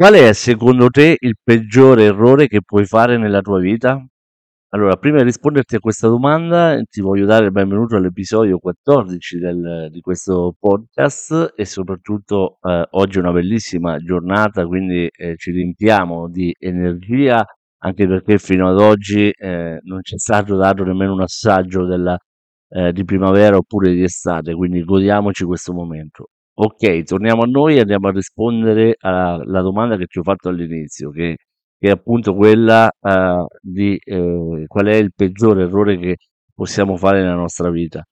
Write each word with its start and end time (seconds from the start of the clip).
Qual 0.00 0.14
è 0.14 0.32
secondo 0.32 0.88
te 0.88 1.14
il 1.20 1.34
peggiore 1.44 2.04
errore 2.04 2.46
che 2.48 2.62
puoi 2.62 2.86
fare 2.86 3.18
nella 3.18 3.42
tua 3.42 3.58
vita? 3.60 4.02
Allora, 4.70 4.96
prima 4.96 5.18
di 5.18 5.24
risponderti 5.24 5.74
a 5.76 5.78
questa 5.78 6.08
domanda, 6.08 6.80
ti 6.88 7.02
voglio 7.02 7.26
dare 7.26 7.44
il 7.44 7.52
benvenuto 7.52 7.96
all'episodio 7.96 8.56
14 8.58 9.38
del- 9.38 9.88
di 9.90 10.00
questo 10.00 10.54
podcast 10.58 11.52
e 11.54 11.66
soprattutto 11.66 12.56
eh, 12.62 12.86
oggi 12.92 13.18
è 13.18 13.20
una 13.20 13.32
bellissima 13.32 13.98
giornata, 13.98 14.64
quindi 14.66 15.06
eh, 15.14 15.36
ci 15.36 15.50
riempiamo 15.50 16.30
di 16.30 16.54
energia, 16.58 17.44
anche 17.82 18.06
perché 18.08 18.38
fino 18.38 18.70
ad 18.70 18.78
oggi 18.80 19.28
eh, 19.28 19.80
non 19.82 20.00
ci 20.02 20.14
è 20.14 20.18
stato 20.18 20.56
dato 20.56 20.82
nemmeno 20.82 21.12
un 21.12 21.20
assaggio 21.20 21.84
della, 21.84 22.16
eh, 22.70 22.92
di 22.94 23.04
primavera 23.04 23.56
oppure 23.58 23.92
di 23.92 24.02
estate, 24.02 24.54
quindi 24.54 24.82
godiamoci 24.82 25.44
questo 25.44 25.74
momento. 25.74 26.28
Ok, 26.62 27.04
torniamo 27.04 27.44
a 27.44 27.46
noi 27.46 27.76
e 27.76 27.80
andiamo 27.80 28.08
a 28.08 28.10
rispondere 28.12 28.94
alla 28.98 29.62
domanda 29.62 29.96
che 29.96 30.04
ti 30.04 30.18
ho 30.18 30.22
fatto 30.22 30.50
all'inizio, 30.50 31.08
che, 31.10 31.36
che 31.78 31.88
è 31.88 31.90
appunto 31.90 32.34
quella 32.34 32.90
eh, 33.00 33.46
di 33.62 33.96
eh, 33.96 34.64
qual 34.66 34.86
è 34.88 34.96
il 34.96 35.10
peggiore 35.14 35.62
errore 35.62 35.96
che 35.98 36.16
possiamo 36.54 36.96
fare 36.98 37.22
nella 37.22 37.34
nostra 37.34 37.70
vita. 37.70 38.04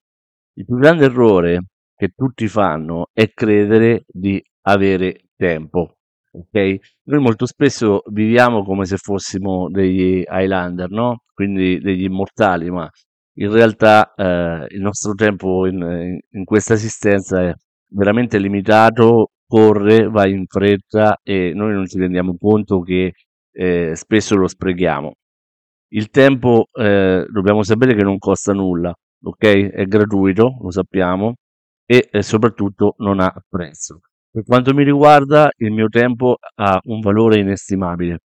Il 0.55 0.65
più 0.65 0.77
grande 0.77 1.05
errore 1.05 1.65
che 1.95 2.09
tutti 2.15 2.47
fanno 2.47 3.09
è 3.13 3.31
credere 3.33 4.05
di 4.07 4.41
avere 4.63 5.25
tempo. 5.35 5.97
Ok? 6.31 6.77
Noi 7.03 7.21
molto 7.21 7.45
spesso 7.45 8.01
viviamo 8.07 8.63
come 8.63 8.85
se 8.85 8.97
fossimo 8.97 9.69
degli 9.69 10.23
Highlander, 10.27 10.89
no? 10.89 11.21
Quindi 11.35 11.79
degli 11.79 12.03
immortali, 12.03 12.71
ma 12.71 12.89
in 13.35 13.51
realtà 13.51 14.11
eh, 14.15 14.65
il 14.69 14.81
nostro 14.81 15.13
tempo 15.13 15.67
in, 15.67 16.17
in 16.31 16.43
questa 16.45 16.73
esistenza 16.73 17.41
è 17.43 17.53
veramente 17.89 18.37
limitato, 18.37 19.31
corre, 19.47 20.07
va 20.09 20.27
in 20.27 20.45
fretta 20.47 21.19
e 21.23 21.53
noi 21.53 21.73
non 21.73 21.87
ci 21.87 21.97
rendiamo 21.97 22.35
conto 22.39 22.81
che 22.81 23.13
eh, 23.51 23.95
spesso 23.95 24.35
lo 24.35 24.47
sprechiamo. 24.47 25.13
Il 25.91 26.09
tempo 26.09 26.67
eh, 26.71 27.25
dobbiamo 27.29 27.63
sapere 27.63 27.95
che 27.95 28.03
non 28.03 28.19
costa 28.19 28.53
nulla, 28.53 28.93
ok? 29.23 29.45
È 29.71 29.85
gratuito, 29.85 30.57
lo 30.61 30.71
sappiamo, 30.71 31.35
e 31.85 32.09
eh, 32.11 32.21
soprattutto 32.21 32.93
non 32.97 33.19
ha 33.19 33.33
prezzo. 33.47 34.01
Per 34.31 34.43
quanto 34.43 34.73
mi 34.75 34.83
riguarda, 34.83 35.49
il 35.57 35.71
mio 35.71 35.87
tempo 35.87 36.37
ha 36.55 36.79
un 36.83 36.99
valore 36.99 37.39
inestimabile, 37.39 38.19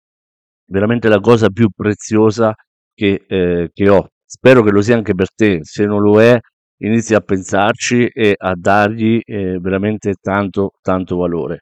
veramente 0.66 1.08
la 1.08 1.22
cosa 1.22 1.50
più 1.50 1.70
preziosa 1.74 2.54
che, 2.94 3.24
eh, 3.26 3.70
che 3.74 3.90
ho. 3.90 4.10
Spero 4.26 4.62
che 4.64 4.72
lo 4.72 4.82
sia 4.82 4.96
anche 4.96 5.16
per 5.16 5.34
te, 5.34 5.60
se 5.62 5.86
non 5.86 6.02
lo 6.02 6.22
è, 6.22 6.38
inizi 6.86 7.14
a 7.16 7.22
pensarci 7.22 8.08
e 8.08 8.36
a 8.38 8.54
dargli 8.56 9.20
eh, 9.24 9.60
veramente 9.60 10.16
tanto, 10.22 10.72
tanto 10.82 11.18
valore. 11.18 11.60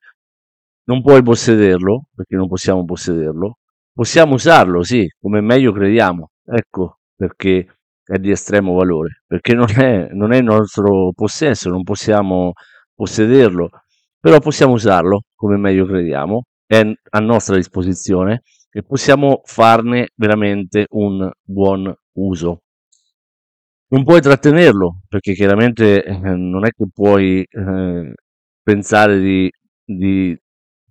Non 0.86 1.02
puoi 1.02 1.22
possederlo, 1.24 2.06
perché 2.14 2.36
non 2.36 2.48
possiamo 2.48 2.84
possederlo, 2.86 3.58
possiamo 3.94 4.34
usarlo, 4.34 4.84
sì, 4.84 5.08
come 5.20 5.42
meglio 5.42 5.72
crediamo, 5.72 6.32
ecco 6.46 6.98
perché 7.16 7.68
è 8.04 8.18
di 8.18 8.32
estremo 8.32 8.74
valore, 8.74 9.22
perché 9.28 9.54
non 9.54 9.68
è, 9.70 10.10
non 10.12 10.34
è 10.34 10.38
il 10.38 10.44
nostro 10.44 11.12
possesso, 11.14 11.70
non 11.70 11.84
possiamo 11.84 12.54
possederlo, 12.96 13.70
però 14.20 14.40
possiamo 14.40 14.74
usarlo 14.74 15.22
come 15.36 15.58
meglio 15.58 15.86
crediamo, 15.86 16.44
è 16.66 16.82
a 16.82 17.20
nostra 17.20 17.56
disposizione 17.56 18.42
e 18.72 18.84
possiamo 18.84 19.42
farne 19.44 20.10
veramente 20.16 20.88
un 20.90 21.30
buon 21.44 21.94
uso. 22.14 22.62
Non 23.94 24.06
puoi 24.06 24.22
trattenerlo, 24.22 25.02
perché 25.10 25.34
chiaramente 25.34 26.04
eh, 26.04 26.14
non 26.18 26.66
è 26.66 26.70
che 26.72 26.86
puoi 26.94 27.44
eh, 27.44 28.14
pensare 28.64 29.20
di, 29.20 29.52
di 29.84 30.38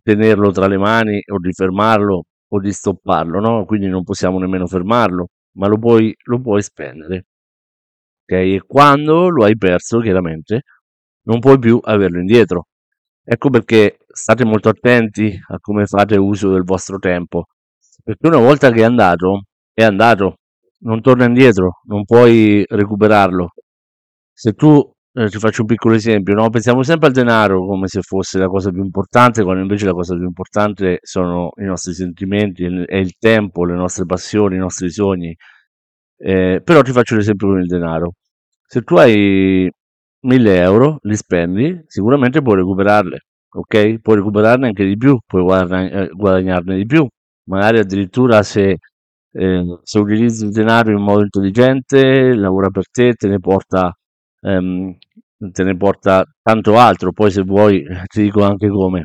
tenerlo 0.03 0.51
tra 0.51 0.67
le 0.67 0.77
mani 0.77 1.19
o 1.33 1.39
di 1.39 1.51
fermarlo 1.53 2.25
o 2.47 2.61
di 2.61 2.73
stopparlo, 2.73 3.41
no? 3.41 3.65
Quindi 3.65 3.87
non 3.89 4.05
possiamo 4.05 4.39
nemmeno 4.39 4.67
fermarlo, 4.67 5.29
ma 5.53 5.67
lo 5.67 5.79
puoi, 5.79 6.15
lo 6.25 6.41
puoi 6.43 6.63
spendere. 6.63 7.25
Ok? 8.25 8.33
E 8.33 8.63
quando 8.67 9.31
lo 9.31 9.45
hai 9.45 9.57
perso, 9.57 10.01
chiaramente, 10.01 10.63
non 11.23 11.39
puoi 11.41 11.59
più 11.59 11.81
averlo 11.83 12.19
indietro. 12.21 12.67
Ecco 13.25 13.49
perché 13.51 13.97
state 14.13 14.45
molto 14.45 14.69
attenti 14.69 15.39
a 15.49 15.59
come 15.59 15.87
fate 15.87 16.17
uso 16.19 16.51
del 16.53 16.65
vostro 16.65 16.99
tempo, 16.99 17.47
perché 18.05 18.27
una 18.27 18.39
volta 18.39 18.71
che 18.71 18.81
è 18.81 18.85
andato, 18.85 19.45
è 19.73 19.85
andato, 19.85 20.40
non 20.83 21.01
torna 21.01 21.25
indietro, 21.27 21.81
non 21.87 22.05
puoi 22.05 22.65
recuperarlo. 22.69 23.51
Se 24.33 24.53
tu, 24.53 24.81
eh, 25.13 25.29
ti 25.29 25.39
faccio 25.39 25.63
un 25.63 25.67
piccolo 25.67 25.95
esempio, 25.95 26.35
no? 26.35 26.49
Pensiamo 26.51 26.83
sempre 26.83 27.09
al 27.09 27.13
denaro 27.13 27.67
come 27.67 27.89
se 27.89 28.01
fosse 28.03 28.39
la 28.39 28.49
cosa 28.49 28.71
più 28.71 28.83
importante, 28.83 29.43
quando 29.43 29.63
invece 29.63 29.87
la 29.87 29.93
cosa 29.93 30.15
più 30.15 30.25
importante 30.25 30.99
sono 31.03 31.51
i 31.61 31.65
nostri 31.65 31.93
sentimenti, 31.95 32.65
è 32.65 32.97
il 32.97 33.15
tempo, 33.19 33.65
le 33.65 33.75
nostre 33.75 34.07
passioni, 34.07 34.57
i 34.57 34.59
nostri 34.59 34.91
sogni. 34.91 35.35
Eh, 36.17 36.61
però 36.65 36.83
ti 36.83 36.93
faccio 36.93 37.17
l'esempio 37.17 37.49
con 37.49 37.61
il 37.61 37.67
denaro. 37.67 38.13
Se 38.67 38.83
tu 38.83 38.97
hai 38.97 39.71
1000 40.27 40.57
euro, 40.61 40.99
li 41.03 41.17
spendi, 41.17 41.83
sicuramente 41.87 42.43
puoi 42.43 42.57
recuperarle, 42.57 43.19
ok? 43.51 44.01
Puoi 44.01 44.17
recuperarne 44.17 44.67
anche 44.69 44.85
di 44.87 44.97
più, 44.97 45.19
puoi 45.27 45.43
guadagn- 45.43 46.09
guadagnarne 46.13 46.77
di 46.77 46.87
più, 46.87 47.07
magari 47.49 47.79
addirittura 47.79 48.43
se 48.43 48.77
eh, 49.33 49.79
se 49.83 49.99
utilizzi 49.99 50.45
il 50.45 50.51
denaro 50.51 50.91
in 50.91 51.03
modo 51.03 51.23
intelligente, 51.23 52.35
lavora 52.35 52.71
per 52.71 52.89
te, 52.91 53.15
te 53.15 53.29
ne 53.29 53.39
porta, 53.39 53.93
ehm, 54.41 54.97
te 55.53 55.65
ne 55.65 55.77
porta 55.77 56.25
tanto 56.43 56.77
altro. 56.79 57.13
Poi 57.13 57.31
se 57.31 57.43
vuoi 57.43 57.85
ti 58.07 58.23
dico 58.23 58.45
anche 58.45 58.69
come. 58.69 59.05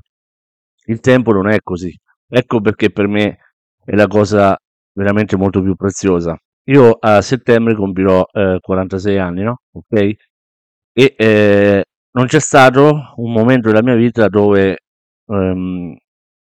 Il 0.88 1.00
tempo 1.00 1.32
non 1.32 1.50
è 1.50 1.60
così. 1.62 1.94
Ecco 2.28 2.62
perché 2.62 2.92
per 2.92 3.08
me 3.08 3.38
è 3.84 3.96
la 3.96 4.08
cosa 4.08 4.58
veramente 4.94 5.38
molto 5.38 5.62
più 5.62 5.76
preziosa. 5.76 6.38
Io 6.68 6.92
a 7.00 7.22
settembre 7.22 7.76
compirò 7.76 8.24
eh, 8.32 8.58
46 8.62 9.18
anni, 9.20 9.44
no? 9.44 9.58
Ok? 9.74 10.14
E 10.94 11.16
eh, 11.18 11.84
non 12.12 12.26
c'è 12.28 12.40
stato 12.40 13.14
un 13.18 13.32
momento 13.32 13.70
della 13.70 13.84
mia 13.84 13.96
vita 13.96 14.28
dove 14.30 14.78
ehm, 15.28 15.96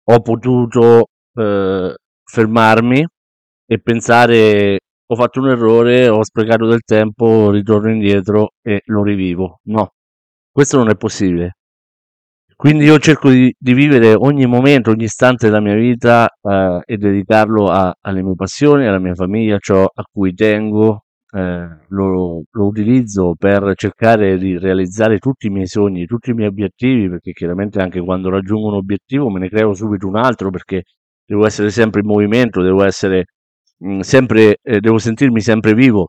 ho 0.04 0.20
potuto 0.22 1.08
eh, 1.34 1.94
fermarmi 2.24 3.06
e 3.66 3.80
pensare 3.80 4.78
ho 5.06 5.14
fatto 5.16 5.40
un 5.40 5.50
errore, 5.50 6.08
ho 6.08 6.24
sprecato 6.24 6.66
del 6.66 6.82
tempo, 6.84 7.50
ritorno 7.50 7.90
indietro 7.90 8.52
e 8.62 8.82
lo 8.86 9.02
rivivo. 9.02 9.60
No, 9.64 9.92
questo 10.50 10.78
non 10.78 10.90
è 10.90 10.96
possibile. 10.96 11.56
Quindi 12.56 12.84
io 12.84 12.98
cerco 12.98 13.30
di, 13.30 13.54
di 13.58 13.74
vivere 13.74 14.14
ogni 14.14 14.46
momento, 14.46 14.90
ogni 14.90 15.04
istante 15.04 15.46
della 15.46 15.60
mia 15.60 15.74
vita 15.74 16.28
eh, 16.40 16.80
e 16.84 16.96
dedicarlo 16.96 17.66
a, 17.68 17.94
alle 18.00 18.22
mie 18.22 18.34
passioni, 18.34 18.86
alla 18.86 19.00
mia 19.00 19.14
famiglia, 19.14 19.58
ciò 19.58 19.84
a 19.84 20.04
cui 20.10 20.32
tengo, 20.34 21.04
eh, 21.34 21.68
lo, 21.88 22.42
lo 22.48 22.64
utilizzo 22.66 23.34
per 23.36 23.72
cercare 23.74 24.38
di 24.38 24.56
realizzare 24.56 25.18
tutti 25.18 25.48
i 25.48 25.50
miei 25.50 25.66
sogni, 25.66 26.06
tutti 26.06 26.30
i 26.30 26.34
miei 26.34 26.48
obiettivi, 26.48 27.08
perché 27.08 27.32
chiaramente 27.32 27.80
anche 27.80 28.00
quando 28.00 28.30
raggiungo 28.30 28.68
un 28.68 28.74
obiettivo 28.74 29.28
me 29.30 29.40
ne 29.40 29.48
creo 29.48 29.74
subito 29.74 30.06
un 30.06 30.16
altro 30.16 30.50
perché 30.50 30.82
devo 31.26 31.46
essere 31.46 31.70
sempre 31.70 32.00
in 32.00 32.06
movimento, 32.06 32.62
devo 32.62 32.84
essere 32.84 33.24
sempre, 34.00 34.58
eh, 34.62 34.80
devo 34.80 34.98
sentirmi 34.98 35.40
sempre 35.40 35.74
vivo. 35.74 36.08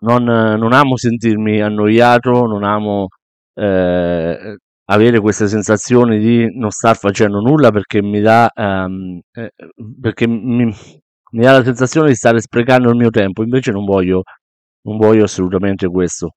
Non, 0.00 0.24
non 0.24 0.72
amo 0.72 0.96
sentirmi 0.96 1.60
annoiato, 1.60 2.46
non 2.46 2.64
amo 2.64 3.08
eh, 3.54 4.56
avere 4.86 5.20
questa 5.20 5.46
sensazione 5.46 6.18
di 6.18 6.48
non 6.56 6.70
star 6.70 6.96
facendo 6.96 7.40
nulla 7.40 7.70
perché 7.70 8.02
mi 8.02 8.20
dà, 8.20 8.50
ehm, 8.52 9.20
eh, 9.32 9.52
perché 10.00 10.26
mi, 10.26 10.64
mi 10.64 11.42
dà 11.42 11.52
la 11.58 11.64
sensazione 11.64 12.08
di 12.08 12.14
stare 12.14 12.40
sprecando 12.40 12.90
il 12.90 12.96
mio 12.96 13.10
tempo. 13.10 13.42
Invece 13.42 13.70
non 13.70 13.84
voglio, 13.84 14.22
non 14.82 14.96
voglio 14.98 15.24
assolutamente 15.24 15.86
questo. 15.88 16.34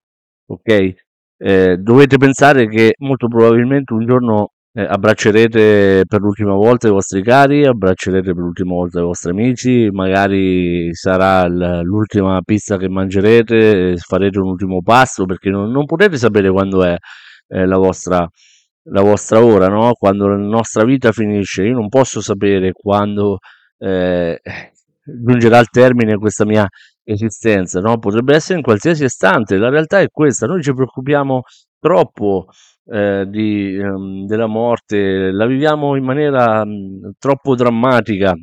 Ok? 0.47 0.93
Eh, 1.37 1.77
dovete 1.77 2.17
pensare 2.17 2.67
che 2.69 2.93
molto 2.99 3.27
probabilmente 3.27 3.93
un 3.93 4.05
giorno 4.05 4.49
eh, 4.77 4.83
abbraccerete 4.83 6.03
per 6.05 6.19
l'ultima 6.19 6.53
volta 6.53 6.89
i 6.89 6.91
vostri 6.91 7.23
cari, 7.23 7.65
abbraccerete 7.65 8.33
per 8.33 8.43
l'ultima 8.43 8.73
volta 8.73 8.99
i 8.99 9.03
vostri 9.03 9.31
amici, 9.31 9.89
magari 9.89 10.93
sarà 10.93 11.47
l'ultima 11.47 12.41
pizza 12.43 12.75
che 12.75 12.89
mangerete, 12.89 13.95
farete 13.97 14.37
un 14.37 14.49
ultimo 14.49 14.81
passo 14.81 15.23
perché 15.25 15.49
non, 15.49 15.71
non 15.71 15.85
potete 15.85 16.17
sapere 16.17 16.51
quando 16.51 16.83
è 16.83 16.93
eh, 17.47 17.65
la, 17.65 17.77
vostra, 17.77 18.27
la 18.89 19.01
vostra 19.01 19.41
ora, 19.41 19.69
no? 19.69 19.93
quando 19.93 20.27
la 20.27 20.35
nostra 20.35 20.83
vita 20.83 21.13
finisce. 21.13 21.63
Io 21.63 21.73
non 21.73 21.87
posso 21.87 22.19
sapere 22.19 22.73
quando 22.73 23.37
eh, 23.77 24.41
giungerà 25.05 25.57
al 25.57 25.69
termine 25.69 26.17
questa 26.17 26.45
mia 26.45 26.67
esistenza, 27.05 27.79
no? 27.79 27.97
potrebbe 27.97 28.35
essere 28.35 28.57
in 28.57 28.63
qualsiasi 28.63 29.05
istante. 29.05 29.55
La 29.55 29.69
realtà 29.69 30.01
è 30.01 30.09
questa, 30.09 30.47
noi 30.47 30.61
ci 30.61 30.73
preoccupiamo 30.73 31.43
troppo 31.85 32.47
eh, 32.85 33.25
di, 33.27 33.75
ehm, 33.77 34.25
della 34.25 34.47
morte, 34.47 35.31
la 35.31 35.45
viviamo 35.45 35.95
in 35.95 36.03
maniera 36.03 36.65
mh, 36.65 37.11
troppo 37.19 37.53
drammatica, 37.53 38.33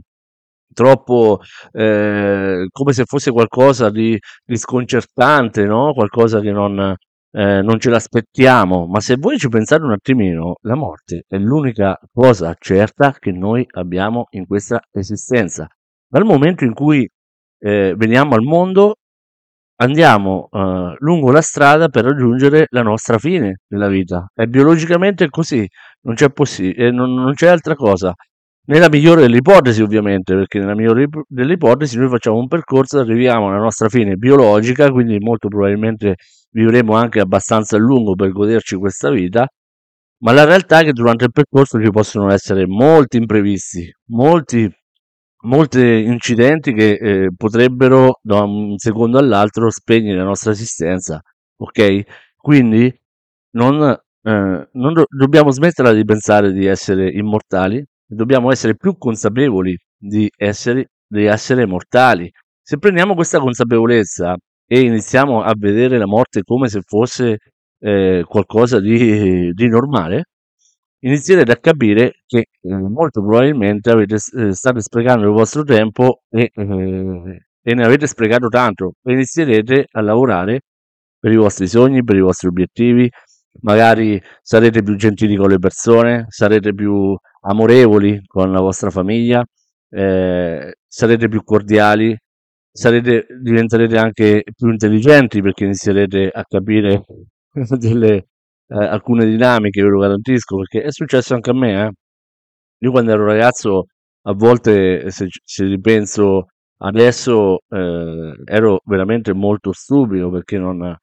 troppo 0.73 1.41
eh, 1.73 2.69
come 2.71 2.93
se 2.93 3.05
fosse 3.05 3.33
qualcosa 3.33 3.91
di, 3.91 4.17
di 4.45 4.57
sconcertante, 4.57 5.65
no? 5.65 5.93
qualcosa 5.93 6.39
che 6.39 6.53
non, 6.53 6.95
eh, 7.33 7.63
non 7.63 7.81
ce 7.81 7.91
l'aspettiamo, 7.91 8.87
ma 8.87 9.01
se 9.01 9.17
voi 9.19 9.39
ci 9.39 9.49
pensate 9.49 9.83
un 9.83 9.93
attimino, 9.93 10.55
la 10.63 10.77
morte 10.77 11.25
è 11.27 11.37
l'unica 11.37 11.99
cosa 12.13 12.55
certa 12.57 13.17
che 13.19 13.33
noi 13.33 13.67
abbiamo 13.73 14.27
in 14.31 14.47
questa 14.47 14.81
esistenza. 14.93 15.67
Dal 16.07 16.25
momento 16.25 16.65
in 16.65 16.75
cui 16.75 17.09
eh, 17.59 17.95
veniamo 17.97 18.35
al 18.37 18.43
mondo, 18.43 18.99
andiamo 19.83 20.49
eh, 20.51 20.95
lungo 20.99 21.31
la 21.31 21.41
strada 21.41 21.89
per 21.89 22.05
raggiungere 22.05 22.67
la 22.71 22.83
nostra 22.83 23.19
fine 23.19 23.61
della 23.67 23.89
vita. 23.89 24.31
È 24.33 24.47
biologicamente 24.47 25.29
così, 25.29 25.67
non 26.03 26.15
c'è, 26.15 26.31
possi- 26.31 26.73
eh, 26.73 26.91
non, 26.91 27.13
non 27.15 27.35
c'è 27.35 27.49
altra 27.49 27.75
cosa. 27.75 28.15
Nella 28.65 28.89
migliore 28.89 29.23
delle 29.23 29.39
ipotesi, 29.39 29.83
ovviamente, 29.83 30.35
perché 30.35 30.61
nella 30.61 30.75
migliore 30.77 31.09
delle 31.27 31.55
ipotesi 31.55 31.99
noi 31.99 32.09
facciamo 32.09 32.39
un 32.39 32.47
percorso 32.47 33.01
arriviamo 33.01 33.49
alla 33.49 33.59
nostra 33.59 33.89
fine 33.89 34.15
biologica, 34.15 34.91
quindi 34.91 35.19
molto 35.19 35.49
probabilmente 35.49 36.15
vivremo 36.51 36.95
anche 36.95 37.21
abbastanza 37.21 37.77
a 37.77 37.81
lungo 37.81 38.15
per 38.15 38.31
goderci 38.31 38.77
questa 38.77 39.11
vita, 39.11 39.47
ma 40.23 40.33
la 40.33 40.45
realtà 40.45 40.81
è 40.81 40.85
che 40.85 40.93
durante 40.93 41.25
il 41.25 41.33
percorso 41.33 41.83
ci 41.83 41.91
possono 41.91 42.31
essere 42.31 42.67
molti 42.67 43.17
imprevisti, 43.17 43.93
molti, 44.11 44.71
molti 45.43 46.05
incidenti 46.05 46.73
che 46.73 46.93
eh, 46.93 47.31
potrebbero 47.37 48.19
da 48.23 48.43
un 48.43 48.77
secondo 48.79 49.19
all'altro 49.19 49.71
spegnere 49.71 50.19
la 50.19 50.25
nostra 50.25 50.53
esistenza, 50.53 51.21
ok? 51.57 52.03
Quindi 52.37 52.93
non, 53.53 53.83
eh, 53.83 54.69
non 54.73 54.93
do- 54.93 55.07
dobbiamo 55.09 55.51
smetterla 55.51 55.93
di 55.93 56.05
pensare 56.05 56.53
di 56.53 56.67
essere 56.67 57.11
immortali, 57.11 57.85
dobbiamo 58.07 58.51
essere 58.51 58.77
più 58.77 58.97
consapevoli 58.99 59.77
di 59.97 60.31
essere, 60.37 60.91
di 61.07 61.25
essere 61.25 61.67
mortali. 61.67 62.31
Se 62.61 62.79
prendiamo 62.79 63.15
questa 63.15 63.39
consapevolezza 63.41 64.37
e 64.67 64.81
iniziamo 64.81 65.43
a 65.43 65.53
vedere 65.57 65.99
la 65.99 66.07
morte 66.07 66.43
come 66.43 66.69
se 66.69 66.81
fosse 66.85 67.39
eh, 67.81 68.25
qualcosa 68.27 68.81
di, 68.81 69.53
di, 69.53 69.69
normale, 69.69 70.27
inizierete 71.05 71.53
a 71.53 71.57
capire 71.57 72.23
che 72.27 72.47
eh, 72.61 72.75
molto 72.75 73.21
probabilmente 73.23 73.91
avete, 73.91 74.17
eh, 74.17 74.53
state 74.53 74.81
sprecando 74.81 75.27
il 75.27 75.33
vostro 75.33 75.63
tempo 75.63 76.23
e, 76.29 76.51
eh, 76.55 77.47
e 77.63 77.75
ne 77.75 77.85
avete 77.85 78.07
sprecato 78.07 78.49
tanto 78.49 78.95
e 79.03 79.13
inizierete 79.13 79.87
a 79.91 80.01
lavorare 80.01 80.63
per 81.19 81.33
i 81.33 81.37
vostri 81.37 81.69
sogni, 81.69 82.03
per 82.03 82.17
i 82.17 82.21
vostri 82.21 82.49
obiettivi, 82.49 83.09
magari 83.61 84.21
sarete 84.41 84.83
più 84.83 84.97
gentili 84.97 85.37
con 85.37 85.51
le 85.51 85.59
persone, 85.59 86.27
sarete 86.29 86.75
più 86.75 87.17
amorevoli 87.43 88.23
con 88.27 88.51
la 88.51 88.61
vostra 88.61 88.91
famiglia, 88.91 89.45
eh, 89.91 90.75
sarete 90.87 91.29
più 91.29 91.45
cordiali, 91.45 92.17
sarete, 92.73 93.27
diventerete 93.41 93.99
anche 93.99 94.43
più 94.57 94.71
intelligenti 94.71 95.41
perché 95.43 95.65
inizierete 95.65 96.29
a 96.33 96.45
capire 96.45 97.05
delle, 97.79 98.27
eh, 98.73 98.85
alcune 98.87 99.25
dinamiche, 99.27 99.83
ve 99.83 99.89
lo 99.89 100.01
garantisco, 100.01 100.57
perché 100.59 100.83
è 100.83 100.91
successo 100.93 101.35
anche 101.35 101.51
a 101.51 101.55
me. 101.55 101.87
Eh. 101.87 101.91
Io 102.85 102.91
quando 102.91 103.13
ero 103.13 103.25
ragazzo, 103.27 103.87
a 104.23 104.33
volte, 104.35 105.11
se, 105.11 105.29
se 105.45 105.65
ripenso 105.67 106.47
adesso, 106.79 107.61
eh, 107.69 108.35
ero 108.45 108.81
veramente 108.85 109.33
molto 109.35 109.73
stupido 109.73 110.31
perché 110.31 110.59
non, 110.59 110.97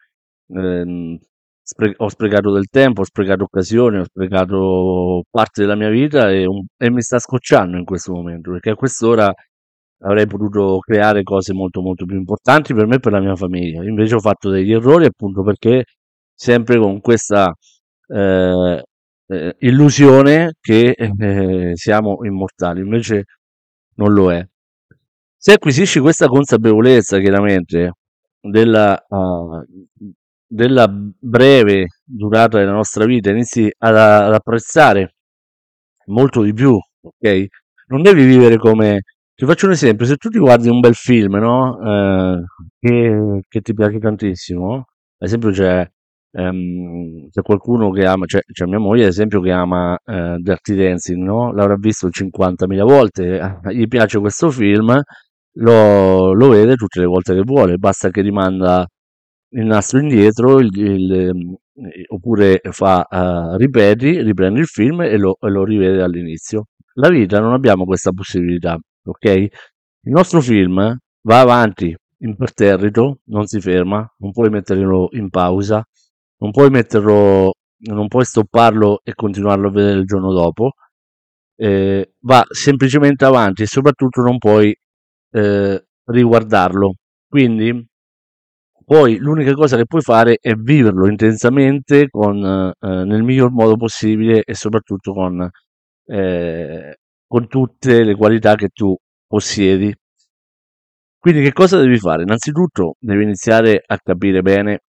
ehm, 0.54 1.18
spre- 1.62 1.94
ho 1.98 2.10
sprecato 2.10 2.51
del 2.51 2.68
tempo, 2.69 3.01
ho 3.01 3.04
sprecato 3.06 3.44
occasioni, 3.44 3.98
ho 4.00 4.04
sprecato 4.06 5.24
parte 5.30 5.62
della 5.62 5.75
mia 5.75 5.89
vita 5.89 6.30
e, 6.31 6.45
un- 6.45 6.66
e 6.77 6.89
mi 6.92 7.01
sta 7.01 7.19
scocciando 7.19 7.77
in 7.77 7.86
questo 7.86 8.12
momento 8.13 8.51
perché 8.51 8.71
a 8.71 8.75
quest'ora 8.75 9.31
avrei 10.01 10.27
potuto 10.27 10.80
creare 10.80 11.24
cose 11.24 11.54
molto 11.54 11.81
molto 11.81 12.06
più 12.06 12.16
importanti 12.18 12.74
per 12.74 12.88
me 12.88 12.95
e 12.95 13.00
per 13.00 13.12
la 13.12 13.19
mia 13.19 13.36
famiglia. 13.36 13.83
Invece 13.83 14.16
ho 14.16 14.19
fatto 14.19 14.50
degli 14.50 14.71
errori 14.74 15.06
appunto 15.06 15.44
perché 15.44 15.83
sempre 16.40 16.80
con 16.80 17.02
questa 17.02 17.54
eh, 18.08 18.84
eh, 19.28 19.56
illusione 19.60 20.54
che 20.62 20.92
eh, 20.92 21.72
siamo 21.76 22.20
immortali, 22.24 22.80
invece 22.80 23.26
non 23.96 24.14
lo 24.14 24.32
è. 24.32 24.42
Se 25.36 25.54
acquisisci 25.54 26.00
questa 26.00 26.28
consapevolezza 26.28 27.20
chiaramente 27.20 27.92
della, 28.40 28.98
uh, 29.08 29.64
della 30.48 30.88
breve 30.88 31.88
durata 32.04 32.58
della 32.58 32.72
nostra 32.72 33.06
vita, 33.06 33.32
inizi 33.32 33.70
ad, 33.78 33.98
ad 33.98 34.34
apprezzare 34.34 35.16
molto 36.06 36.42
di 36.42 36.54
più, 36.54 36.78
ok? 37.02 37.46
Non 37.88 38.02
devi 38.02 38.26
vivere 38.26 38.58
come 38.58 39.02
ti 39.36 39.46
faccio 39.46 39.66
un 39.66 39.74
esempio, 39.74 40.06
se 40.06 40.16
tu 40.16 40.30
ti 40.30 40.40
guardi 40.40 40.70
un 40.70 40.80
bel 40.80 40.96
film, 40.96 41.36
no? 41.36 41.80
Eh, 41.82 42.44
che, 42.80 43.42
che 43.48 43.62
ti 43.62 43.74
piace 43.74 44.00
tantissimo, 44.00 44.76
ad 44.76 45.28
esempio 45.28 45.52
c'è, 45.52 45.90
ehm, 46.31 47.30
c'è 47.30 47.42
qualcuno 47.42 47.92
che 47.92 48.06
ama, 48.06 48.26
c'è, 48.26 48.40
c'è 48.52 48.66
mia 48.66 48.80
moglie 48.80 49.04
ad 49.04 49.10
esempio 49.10 49.42
che 49.42 49.52
ama 49.52 49.98
eh, 50.06 50.36
Dirty 50.40 50.76
Dancing, 50.76 51.24
no? 51.24 51.52
L'avrà 51.54 51.76
visto 51.78 52.10
50.000 52.10 52.84
volte, 52.84 53.40
eh, 53.64 53.76
gli 53.76 53.88
piace 53.88 54.20
questo 54.20 54.50
film, 54.52 55.02
lo, 55.54 56.34
lo 56.34 56.50
vede 56.50 56.76
tutte 56.76 57.00
le 57.00 57.06
volte 57.06 57.34
che 57.36 57.42
vuole, 57.44 57.78
basta 57.78 58.10
che 58.10 58.22
rimanda 58.22 58.86
il 59.52 59.66
nastro 59.66 60.00
indietro 60.00 60.60
il, 60.60 60.70
il, 60.78 61.12
ehm, 61.14 61.56
oppure 62.10 62.62
fa 62.72 63.06
uh, 63.10 63.56
ripeti, 63.58 64.22
riprende 64.22 64.60
il 64.60 64.68
film 64.68 65.02
e 65.02 65.18
lo, 65.18 65.38
e 65.40 65.50
lo 65.50 65.64
rivede 65.64 65.98
dall'inizio. 65.98 66.66
La 66.96 67.10
vita 67.10 67.40
non 67.40 67.54
abbiamo 67.54 67.86
questa 67.86 68.12
possibilità 68.12 68.78
ok? 69.10 69.26
Il 69.26 70.12
nostro 70.12 70.42
film 70.42 70.98
va 71.22 71.40
avanti 71.40 71.96
imperterrito, 72.22 73.20
non 73.26 73.46
si 73.46 73.60
ferma, 73.62 74.06
non 74.18 74.31
puoi 74.31 74.50
metterlo 74.50 75.10
in 75.14 75.30
pausa, 75.30 75.84
non 76.40 76.52
puoi 76.52 76.70
metterlo, 76.70 77.54
non 77.90 78.08
puoi 78.08 78.26
stopparlo 78.26 79.02
e 79.04 79.14
continuarlo 79.14 79.68
a 79.70 79.72
vedere 79.72 80.00
il 80.00 80.06
giorno 80.06 80.34
dopo, 80.34 80.74
eh, 81.56 82.14
va 82.22 82.46
semplicemente 82.50 83.26
avanti 83.26 83.64
e 83.64 83.68
soprattutto 83.68 84.22
non 84.22 84.38
puoi 84.38 84.76
eh, 85.32 85.86
riguardarlo. 86.06 86.96
Quindi 87.28 87.88
poi 88.86 89.18
l'unica 89.18 89.54
cosa 89.54 89.78
che 89.78 89.86
puoi 89.86 90.02
fare 90.02 90.38
è 90.42 90.54
viverlo 90.56 91.08
intensamente 91.08 92.10
con, 92.10 92.44
eh, 92.44 92.88
nel 93.06 93.24
miglior 93.24 93.52
modo 93.52 93.76
possibile 93.78 94.44
e 94.44 94.56
soprattutto 94.56 95.14
con 95.14 95.50
eh, 96.10 96.98
con 97.28 97.48
tutte 97.48 98.04
le 98.04 98.16
qualità 98.16 98.56
che 98.56 98.70
tu 98.70 98.96
possiedi. 99.28 99.94
Quindi 101.20 101.42
che 101.44 101.54
cosa 101.54 101.80
devi 101.80 101.98
fare? 102.00 102.24
Innanzitutto 102.24 102.96
devi 103.00 103.24
iniziare 103.24 103.84
a 103.86 104.00
capire 104.00 104.42
bene 104.42 104.80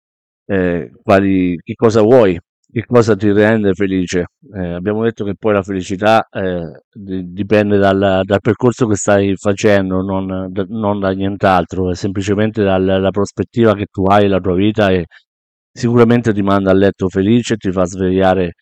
eh, 0.51 0.91
quali, 1.03 1.57
che 1.63 1.75
cosa 1.75 2.03
vuoi, 2.03 2.39
che 2.73 2.85
cosa 2.85 3.15
ti 3.17 3.31
rende 3.33 3.73
felice. 3.73 4.27
Eh, 4.53 4.73
abbiamo 4.73 5.05
detto 5.05 5.25
che 5.25 5.35
poi 5.39 5.53
la 5.55 5.63
felicità 5.63 6.27
eh, 6.29 6.83
dipende 6.93 7.79
dal, 7.79 8.23
dal, 8.25 8.41
percorso 8.41 8.87
che 8.87 8.97
stai 8.97 9.37
facendo, 9.37 10.03
non 10.03 10.49
da, 10.51 10.65
non 10.69 10.99
da 10.99 11.11
nient'altro, 11.11 11.91
è 11.91 11.95
semplicemente 11.95 12.65
dalla 12.65 13.11
prospettiva 13.11 13.75
che 13.75 13.87
tu 13.91 14.05
hai 14.07 14.29
la 14.29 14.41
tua 14.41 14.55
vita 14.55 14.91
e 14.91 15.07
sicuramente 15.73 16.33
ti 16.33 16.43
manda 16.43 16.71
a 16.71 16.75
letto 16.75 17.09
felice, 17.09 17.57
ti 17.57 17.71
fa 17.71 17.85
svegliare 17.85 18.55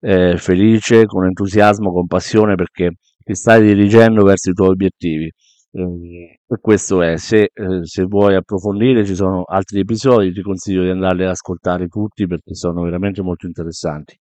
eh, 0.00 0.36
felice, 0.38 1.04
con 1.06 1.26
entusiasmo, 1.26 1.92
con 1.92 2.06
passione 2.06 2.54
perché 2.54 2.92
ti 3.22 3.34
stai 3.34 3.62
dirigendo 3.62 4.22
verso 4.24 4.50
i 4.50 4.54
tuoi 4.54 4.68
obiettivi. 4.70 5.30
E 5.76 6.38
questo 6.60 7.02
è, 7.02 7.16
se, 7.16 7.50
eh, 7.52 7.80
se 7.82 8.04
vuoi 8.04 8.36
approfondire 8.36 9.04
ci 9.04 9.16
sono 9.16 9.42
altri 9.42 9.80
episodi, 9.80 10.32
ti 10.32 10.40
consiglio 10.40 10.84
di 10.84 10.90
andarli 10.90 11.24
ad 11.24 11.30
ascoltare 11.30 11.88
tutti 11.88 12.28
perché 12.28 12.54
sono 12.54 12.82
veramente 12.82 13.22
molto 13.22 13.46
interessanti. 13.46 14.16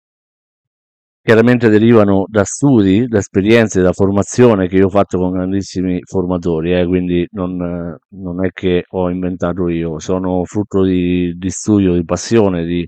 Chiaramente 1.25 1.69
derivano 1.69 2.25
da 2.27 2.43
studi, 2.45 3.07
da 3.07 3.19
esperienze, 3.19 3.83
da 3.83 3.93
formazione 3.93 4.67
che 4.67 4.77
io 4.77 4.87
ho 4.87 4.89
fatto 4.89 5.19
con 5.19 5.31
grandissimi 5.31 6.01
formatori, 6.03 6.73
eh, 6.73 6.87
quindi 6.87 7.27
non, 7.33 7.97
non, 8.09 8.45
è 8.45 8.51
che 8.51 8.85
ho 8.89 9.11
inventato 9.11 9.69
io, 9.69 9.99
sono 9.99 10.43
frutto 10.45 10.83
di, 10.83 11.35
di 11.37 11.51
studio, 11.51 11.95
di 11.95 12.05
passione, 12.05 12.65
di, 12.65 12.85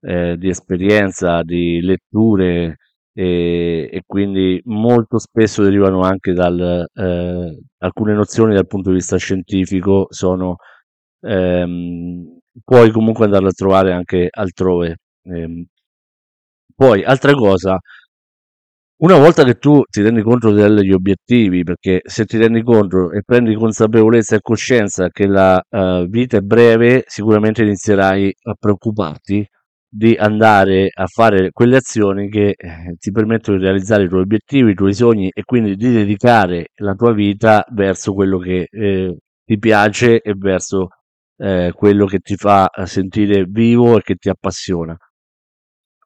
eh, 0.00 0.36
di 0.36 0.48
esperienza, 0.48 1.42
di 1.42 1.80
letture, 1.80 2.76
e, 3.12 3.88
e 3.92 4.02
quindi 4.06 4.60
molto 4.66 5.18
spesso 5.18 5.62
derivano 5.62 6.02
anche 6.02 6.32
dal 6.32 6.86
eh, 6.94 7.58
alcune 7.78 8.14
nozioni 8.14 8.54
dal 8.54 8.66
punto 8.66 8.90
di 8.90 8.96
vista 8.96 9.16
scientifico 9.16 10.06
sono 10.10 10.56
ehm, 11.20 12.38
puoi 12.64 12.90
comunque 12.92 13.24
andarle 13.26 13.48
a 13.48 13.52
trovare 13.52 13.92
anche 13.92 14.28
altrove. 14.30 14.96
Ehm, 15.24 15.66
poi, 16.74 17.04
altra 17.04 17.34
cosa, 17.34 17.78
una 19.02 19.16
volta 19.18 19.44
che 19.44 19.54
tu 19.54 19.82
ti 19.88 20.02
rendi 20.02 20.22
conto 20.22 20.50
degli 20.50 20.92
obiettivi, 20.92 21.62
perché 21.64 22.02
se 22.04 22.26
ti 22.26 22.36
rendi 22.36 22.62
conto 22.62 23.10
e 23.12 23.22
prendi 23.24 23.54
consapevolezza 23.54 24.36
e 24.36 24.40
coscienza 24.42 25.08
che 25.08 25.26
la 25.26 25.62
uh, 25.70 26.06
vita 26.06 26.36
è 26.36 26.40
breve, 26.42 27.04
sicuramente 27.06 27.62
inizierai 27.62 28.34
a 28.42 28.54
preoccuparti 28.58 29.46
di 29.92 30.14
andare 30.14 30.88
a 30.94 31.06
fare 31.06 31.50
quelle 31.50 31.76
azioni 31.76 32.28
che 32.28 32.54
eh, 32.56 32.94
ti 32.98 33.10
permettono 33.10 33.58
di 33.58 33.64
realizzare 33.64 34.04
i 34.04 34.08
tuoi 34.08 34.22
obiettivi, 34.22 34.70
i 34.70 34.74
tuoi 34.74 34.94
sogni 34.94 35.30
e 35.34 35.42
quindi 35.44 35.74
di 35.74 35.92
dedicare 35.92 36.68
la 36.76 36.94
tua 36.94 37.12
vita 37.12 37.64
verso 37.72 38.14
quello 38.14 38.38
che 38.38 38.68
eh, 38.70 39.16
ti 39.44 39.58
piace 39.58 40.20
e 40.20 40.34
verso 40.36 40.88
eh, 41.38 41.72
quello 41.74 42.06
che 42.06 42.20
ti 42.20 42.36
fa 42.36 42.70
sentire 42.84 43.44
vivo 43.48 43.98
e 43.98 44.02
che 44.02 44.14
ti 44.14 44.28
appassiona. 44.28 44.96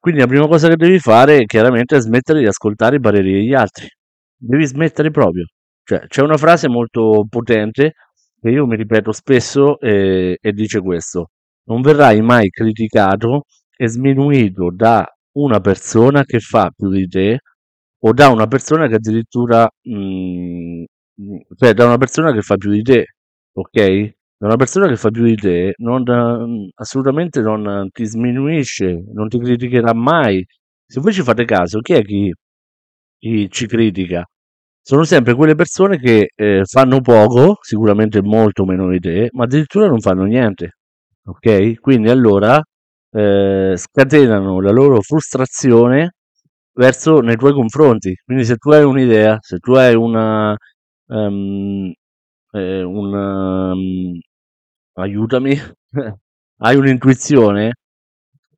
Quindi 0.00 0.20
la 0.20 0.26
prima 0.26 0.46
cosa 0.46 0.68
che 0.68 0.76
devi 0.76 0.98
fare 0.98 1.44
chiaramente 1.44 1.96
è 1.96 2.00
smettere 2.00 2.40
di 2.40 2.46
ascoltare 2.46 2.96
i 2.96 3.00
pareri 3.00 3.32
degli 3.32 3.54
altri. 3.54 3.88
Devi 4.36 4.66
smettere 4.66 5.10
proprio. 5.10 5.44
Cioè, 5.82 6.06
c'è 6.06 6.22
una 6.22 6.36
frase 6.38 6.68
molto 6.68 7.26
potente 7.28 7.92
che 8.40 8.50
io 8.50 8.66
mi 8.66 8.76
ripeto 8.76 9.12
spesso 9.12 9.78
e, 9.80 10.38
e 10.40 10.52
dice 10.52 10.80
questo. 10.80 11.30
Non 11.64 11.80
verrai 11.82 12.20
mai 12.22 12.48
criticato 12.50 13.44
e 13.76 13.88
sminuito 13.88 14.70
da 14.70 15.06
una 15.32 15.60
persona 15.60 16.24
che 16.24 16.40
fa 16.40 16.70
più 16.74 16.90
di 16.90 17.06
te 17.08 17.40
o 18.06 18.12
da 18.12 18.28
una 18.28 18.46
persona 18.46 18.86
che 18.88 18.96
addirittura 18.96 19.68
mh, 19.82 20.84
mm, 21.20 21.36
cioè 21.56 21.74
da 21.74 21.86
una 21.86 21.98
persona 21.98 22.32
che 22.32 22.42
fa 22.42 22.56
più 22.56 22.70
di 22.70 22.82
te, 22.82 23.06
ok? 23.52 24.12
Da 24.36 24.46
una 24.46 24.56
persona 24.56 24.88
che 24.88 24.96
fa 24.96 25.10
più 25.10 25.24
di 25.24 25.36
te 25.36 25.74
non, 25.78 26.02
assolutamente 26.74 27.40
non 27.40 27.88
ti 27.90 28.04
sminuisce, 28.04 29.04
non 29.12 29.28
ti 29.28 29.38
criticherà 29.38 29.94
mai. 29.94 30.44
Se 30.86 31.00
voi 31.00 31.12
ci 31.12 31.22
fate 31.22 31.44
caso, 31.44 31.80
chi 31.80 31.94
è 31.94 32.02
chi, 32.04 32.32
chi 33.18 33.48
ci 33.50 33.66
critica? 33.66 34.24
Sono 34.82 35.04
sempre 35.04 35.34
quelle 35.34 35.54
persone 35.54 35.98
che 35.98 36.30
eh, 36.34 36.62
fanno 36.64 37.00
poco, 37.00 37.58
sicuramente 37.62 38.20
molto 38.22 38.64
meno 38.66 38.90
di 38.90 38.98
te, 39.00 39.28
ma 39.32 39.44
addirittura 39.44 39.88
non 39.88 40.00
fanno 40.00 40.24
niente. 40.24 40.72
Ok? 41.26 41.80
Quindi 41.80 42.10
allora 42.10 42.60
eh, 43.14 43.74
scatenano 43.76 44.60
la 44.60 44.70
loro 44.72 45.00
frustrazione 45.02 46.14
verso 46.72 47.20
nei 47.20 47.36
tuoi 47.36 47.52
confronti. 47.52 48.14
Quindi 48.24 48.44
se 48.44 48.56
tu 48.56 48.70
hai 48.70 48.82
un'idea, 48.84 49.38
se 49.40 49.58
tu 49.58 49.72
hai 49.74 49.94
una, 49.94 50.56
um, 51.08 51.92
eh, 52.52 52.82
un, 52.82 53.14
um, 53.14 54.18
aiutami, 54.94 55.56
hai 56.62 56.76
un'intuizione 56.76 57.74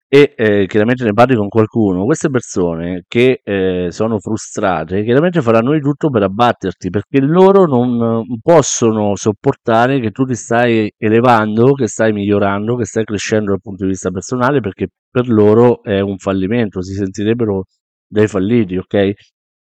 e 0.09 0.35
eh, 0.37 0.67
chiaramente 0.67 1.05
ne 1.05 1.13
parli 1.13 1.35
con 1.35 1.49
qualcuno, 1.49 2.05
queste 2.05 2.31
persone 2.31 3.03
che 3.09 3.41
eh, 3.43 3.89
sono 3.91 4.19
frustrate 4.21 5.03
chiaramente 5.03 5.43
faranno 5.43 5.73
di 5.73 5.81
tutto 5.81 6.11
per 6.11 6.23
abbatterti 6.23 6.91
perché 6.91 7.21
loro 7.21 7.67
non 7.67 8.25
possono 8.41 9.17
sopportare 9.17 9.99
che 10.01 10.11
tu 10.13 10.25
ti 10.25 10.35
stai 10.37 10.93
elevando, 10.97 11.73
che 11.73 11.89
stai 11.89 12.13
migliorando, 12.13 12.77
che 12.77 12.85
stai 12.85 13.05
crescendo 13.05 13.51
dal 13.51 13.61
punto 13.61 13.85
di 13.85 13.91
vista 13.91 14.11
personale 14.11 14.61
perché 14.61 14.89
per 15.11 15.29
loro 15.29 15.83
è 15.83 16.01
un 16.01 16.19
fallimento, 16.19 16.83
si 16.83 16.95
sentirebbero 16.95 17.65
dei 18.07 18.29
falliti, 18.29 18.77
ok? 18.77 19.13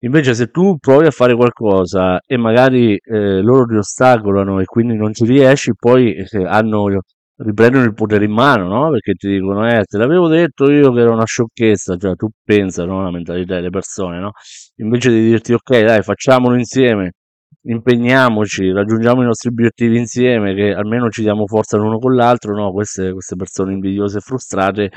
Invece 0.01 0.34
se 0.36 0.48
tu 0.51 0.77
provi 0.77 1.07
a 1.07 1.12
fare 1.12 1.36
qualcosa 1.36 2.19
e 2.25 2.38
magari 2.38 2.96
eh, 2.98 3.41
loro 3.41 3.65
ti 3.65 3.75
ostacolano 3.75 4.60
e 4.60 4.65
quindi 4.65 4.96
non 4.96 5.13
ci 5.13 5.25
riesci, 5.25 5.74
poi 5.75 6.13
eh, 6.13 6.46
hanno, 6.46 6.86
riprendono 7.38 7.84
il 7.84 7.94
potere 7.94 8.25
in 8.25 8.32
mano, 8.32 8.67
no? 8.67 8.89
Perché 8.91 9.13
ti 9.13 9.27
dicono, 9.29 9.67
eh, 9.67 9.84
te 9.84 9.98
l'avevo 9.98 10.27
detto 10.27 10.70
io 10.72 10.91
che 10.91 11.00
era 11.01 11.12
una 11.12 11.25
sciocchezza, 11.25 11.96
cioè 11.98 12.15
tu 12.15 12.27
pensa, 12.44 12.86
no? 12.86 13.03
La 13.03 13.12
mentalità 13.12 13.56
delle 13.56 13.70
persone, 13.70 14.20
no? 14.20 14.32
Invece 14.77 15.12
di 15.12 15.22
dirti, 15.22 15.53
ok, 15.53 15.84
dai, 15.84 16.01
facciamolo 16.01 16.56
insieme, 16.56 17.13
impegniamoci, 17.63 18.72
raggiungiamo 18.72 19.22
i 19.22 19.25
nostri 19.25 19.50
obiettivi 19.50 19.98
insieme, 19.98 20.53
che 20.56 20.74
almeno 20.74 21.10
ci 21.10 21.22
diamo 21.22 21.46
forza 21.48 21.77
l'uno 21.77 22.00
con 22.00 22.15
l'altro, 22.15 22.56
no? 22.56 22.72
Queste, 22.72 23.12
queste 23.12 23.36
persone 23.36 23.74
invidiose 23.74 24.17
e 24.17 24.22
frustrate 24.22 24.91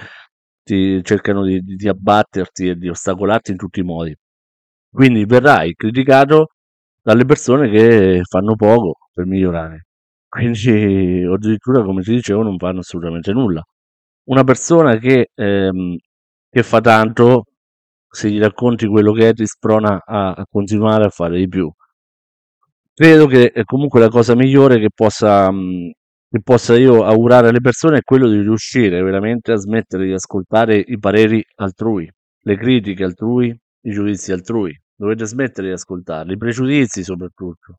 ti 0.62 1.02
cercano 1.04 1.44
di, 1.44 1.60
di, 1.60 1.74
di 1.76 1.88
abbatterti 1.88 2.68
e 2.68 2.74
di 2.76 2.88
ostacolarti 2.88 3.50
in 3.52 3.56
tutti 3.58 3.80
i 3.80 3.82
modi. 3.82 4.14
Quindi 4.90 5.24
verrai 5.24 5.74
criticato 5.74 6.48
dalle 7.02 7.24
persone 7.24 7.70
che 7.70 8.22
fanno 8.28 8.54
poco 8.56 8.98
per 9.12 9.26
migliorare. 9.26 9.86
Quindi, 10.30 11.24
addirittura, 11.24 11.82
come 11.82 12.02
ti 12.02 12.12
dicevo, 12.12 12.42
non 12.42 12.56
fanno 12.56 12.78
assolutamente 12.80 13.32
nulla. 13.32 13.62
Una 14.28 14.44
persona 14.44 14.96
che, 14.96 15.30
ehm, 15.34 15.96
che 16.48 16.62
fa 16.62 16.80
tanto, 16.80 17.44
se 18.08 18.30
gli 18.30 18.38
racconti 18.40 18.86
quello 18.86 19.12
che 19.12 19.30
è, 19.30 19.32
ti 19.34 19.46
sprona 19.46 20.02
a, 20.04 20.44
continuare 20.50 21.04
a 21.06 21.10
fare 21.10 21.36
di 21.38 21.48
più. 21.48 21.70
Credo 22.94 23.26
che 23.26 23.44
eh, 23.54 23.64
comunque 23.64 23.98
la 24.00 24.08
cosa 24.08 24.34
migliore 24.34 24.78
che 24.78 24.90
possa, 24.94 25.50
mh, 25.50 25.90
che 26.28 26.40
possa 26.42 26.76
io 26.76 27.04
augurare 27.04 27.48
alle 27.48 27.60
persone 27.60 27.98
è 27.98 28.02
quello 28.02 28.28
di 28.28 28.40
riuscire 28.40 29.02
veramente 29.02 29.52
a 29.52 29.56
smettere 29.56 30.04
di 30.06 30.12
ascoltare 30.12 30.76
i 30.76 30.98
pareri 30.98 31.42
altrui, 31.56 32.08
le 32.42 32.56
critiche 32.56 33.04
altrui, 33.04 33.48
i 33.48 33.90
giudizi 33.90 34.32
altrui. 34.32 34.78
Dovete 34.94 35.24
smettere 35.24 35.68
di 35.68 35.72
ascoltarli, 35.72 36.34
i 36.34 36.36
pregiudizi 36.36 37.02
soprattutto, 37.02 37.78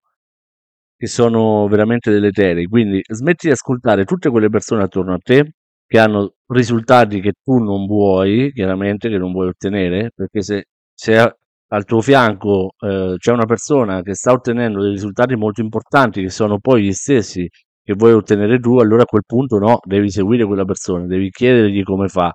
che 1.02 1.08
sono 1.08 1.68
veramente 1.68 2.12
deleteri. 2.12 2.66
Quindi 2.66 3.02
smetti 3.10 3.48
di 3.48 3.54
ascoltare 3.54 4.06
tutte 4.06 4.30
quelle 4.30 4.50
persone 4.50 4.84
attorno 4.84 5.16
a 5.16 5.18
te 5.18 5.54
che 5.88 5.98
hanno 5.98 6.36
risultati 6.46 7.20
che 7.22 7.32
tu 7.44 7.58
non 7.58 7.88
vuoi, 7.88 8.52
chiaramente, 8.54 9.10
che 9.10 9.18
non 9.18 9.32
vuoi 9.32 9.48
ottenere, 9.48 10.12
perché 10.14 10.44
se, 10.44 10.66
se 10.94 11.18
al 11.18 11.86
tuo 11.86 12.02
fianco 12.02 12.74
eh, 12.80 13.16
c'è 13.18 13.32
una 13.32 13.46
persona 13.46 14.04
che 14.04 14.14
sta 14.14 14.32
ottenendo 14.32 14.84
dei 14.84 14.92
risultati 14.92 15.36
molto 15.36 15.62
importanti, 15.62 16.22
che 16.22 16.30
sono 16.30 16.60
poi 16.60 16.84
gli 16.84 16.94
stessi 16.94 17.50
che 17.84 17.94
vuoi 17.96 18.14
ottenere 18.14 18.60
tu, 18.60 18.78
allora 18.78 19.02
a 19.02 19.06
quel 19.06 19.24
punto 19.26 19.58
no, 19.58 19.80
devi 19.84 20.12
seguire 20.12 20.46
quella 20.46 20.66
persona, 20.66 21.08
devi 21.08 21.32
chiedergli 21.32 21.82
come 21.82 22.10
fa, 22.10 22.32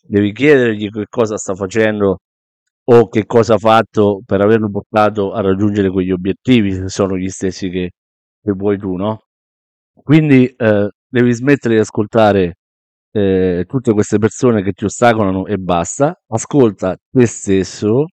devi 0.00 0.32
chiedergli 0.32 0.90
che 0.90 1.06
cosa 1.08 1.36
sta 1.36 1.56
facendo 1.56 2.18
o 2.88 3.08
che 3.08 3.26
cosa 3.26 3.54
ha 3.54 3.58
fatto 3.58 4.22
per 4.24 4.40
averlo 4.40 4.70
portato 4.70 5.32
a 5.32 5.40
raggiungere 5.40 5.90
quegli 5.90 6.12
obiettivi, 6.12 6.72
se 6.72 6.88
sono 6.88 7.16
gli 7.16 7.28
stessi 7.28 7.68
che, 7.70 7.90
che 8.42 8.52
vuoi 8.52 8.78
tu, 8.78 8.94
no? 8.96 9.22
Quindi 10.02 10.46
eh, 10.46 10.90
devi 11.08 11.32
smettere 11.32 11.74
di 11.74 11.80
ascoltare 11.80 12.56
eh, 13.12 13.64
tutte 13.66 13.92
queste 13.92 14.18
persone 14.18 14.62
che 14.62 14.72
ti 14.72 14.84
ostacolano 14.84 15.46
e 15.46 15.56
basta, 15.58 16.20
ascolta 16.28 16.96
te 17.10 17.26
stesso 17.26 18.06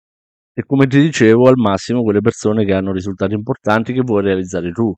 e 0.54 0.64
come 0.66 0.88
ti 0.88 1.00
dicevo 1.02 1.48
al 1.48 1.58
massimo 1.58 2.04
quelle 2.04 2.22
persone 2.22 2.66
che 2.66 2.74
hanno 2.74 2.92
risultati 2.92 3.34
importanti 3.34 3.94
che 3.94 4.02
vuoi 4.02 4.24
realizzare 4.24 4.72
tu. 4.72 4.94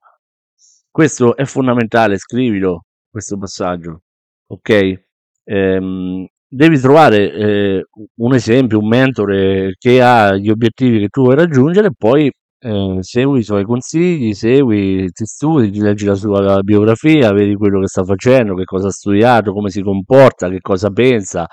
Questo 0.90 1.36
è 1.36 1.46
fondamentale, 1.46 2.18
scrivilo 2.18 2.86
questo 3.10 3.38
passaggio, 3.38 4.02
ok? 4.48 5.04
Ehm, 5.44 6.26
devi 6.48 6.80
trovare 6.80 7.32
eh, 7.34 7.86
un 8.16 8.34
esempio, 8.34 8.80
un 8.80 8.88
mentore 8.88 9.74
che 9.78 10.02
ha 10.02 10.36
gli 10.36 10.50
obiettivi 10.50 11.00
che 11.00 11.08
tu 11.10 11.24
vuoi 11.24 11.36
raggiungere, 11.36 11.92
poi 11.98 12.32
eh, 12.60 12.98
segui 13.02 13.40
i 13.40 13.44
suoi 13.44 13.64
consigli, 13.64 14.34
segui, 14.34 15.10
ti 15.12 15.26
studi, 15.26 15.72
ti 15.72 15.80
leggi 15.82 16.06
la 16.06 16.16
sua 16.16 16.60
biografia, 16.62 17.32
vedi 17.32 17.56
quello 17.56 17.80
che 17.80 17.88
sta 17.88 18.04
facendo, 18.04 18.56
che 18.56 18.64
cosa 18.64 18.88
ha 18.88 18.92
studiato, 18.92 19.54
come 19.54 19.70
si 19.70 19.82
comporta, 19.82 20.50
che 20.50 20.60
cosa 20.62 20.90
pensa, 20.90 21.46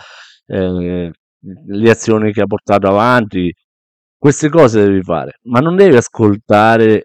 eh, 0.46 1.10
le 1.66 1.90
azioni 1.90 2.32
che 2.32 2.42
ha 2.42 2.46
portato 2.46 2.86
avanti. 2.88 3.52
Queste 4.16 4.48
cose 4.48 4.84
devi 4.84 5.02
fare, 5.02 5.38
ma 5.44 5.58
non 5.60 5.76
devi 5.76 5.96
ascoltare 5.96 7.04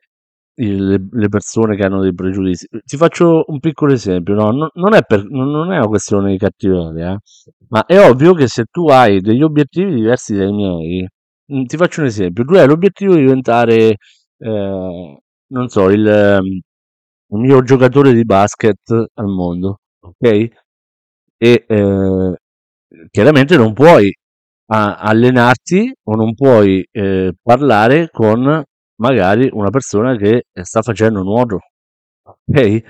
il, 0.60 1.08
le 1.12 1.30
persone 1.30 1.76
che 1.76 1.84
hanno 1.84 2.02
dei 2.02 2.14
pregiudizi. 2.14 2.68
Ti 2.84 2.98
faccio 2.98 3.44
un 3.48 3.60
piccolo 3.60 3.94
esempio, 3.94 4.34
no? 4.36 4.52
non, 4.52 4.70
non, 4.74 4.94
è 4.94 5.02
per, 5.04 5.26
non, 5.26 5.72
è 5.72 5.78
una 5.78 5.88
questione 5.88 6.32
di 6.32 6.38
cattiveria, 6.38 7.14
eh? 7.14 7.18
ma 7.70 7.86
è 7.86 8.00
ovvio 8.00 8.34
che 8.34 8.48
se 8.48 8.66
tu 8.72 8.88
hai 8.90 9.22
degli 9.22 9.42
obiettivi 9.44 9.94
diversi 9.96 10.36
dai 10.36 10.52
miei, 10.52 11.08
mm, 11.54 11.64
ti 11.66 11.78
faccio 11.78 12.02
un 12.02 12.08
esempio, 12.08 12.44
tu 12.46 12.56
hai 12.56 12.68
l'obiettivo 12.68 13.16
di 13.16 13.22
diventare, 13.22 13.98
eh, 14.38 15.20
non 15.48 15.68
so, 15.70 15.90
il, 15.90 16.08
ehm, 16.08 16.46
il 16.46 17.38
miglior 17.40 17.64
giocatore 17.64 18.14
di 18.14 18.24
basket 18.26 18.90
al 19.14 19.28
mondo, 19.28 19.80
ok? 20.00 20.48
E 21.40 21.66
eh, 21.68 22.36
chiaramente 23.12 23.58
non 23.58 23.74
puoi 23.74 24.12
allenarti 24.70 25.94
o 26.04 26.16
non 26.16 26.34
puoi 26.34 26.86
eh, 26.92 27.34
parlare 27.42 28.10
con 28.12 28.64
magari 28.98 29.50
una 29.52 29.70
persona 29.70 30.16
che 30.16 30.46
sta 30.62 30.82
facendo 30.82 31.22
nuoto, 31.24 31.60
ok? 32.24 32.82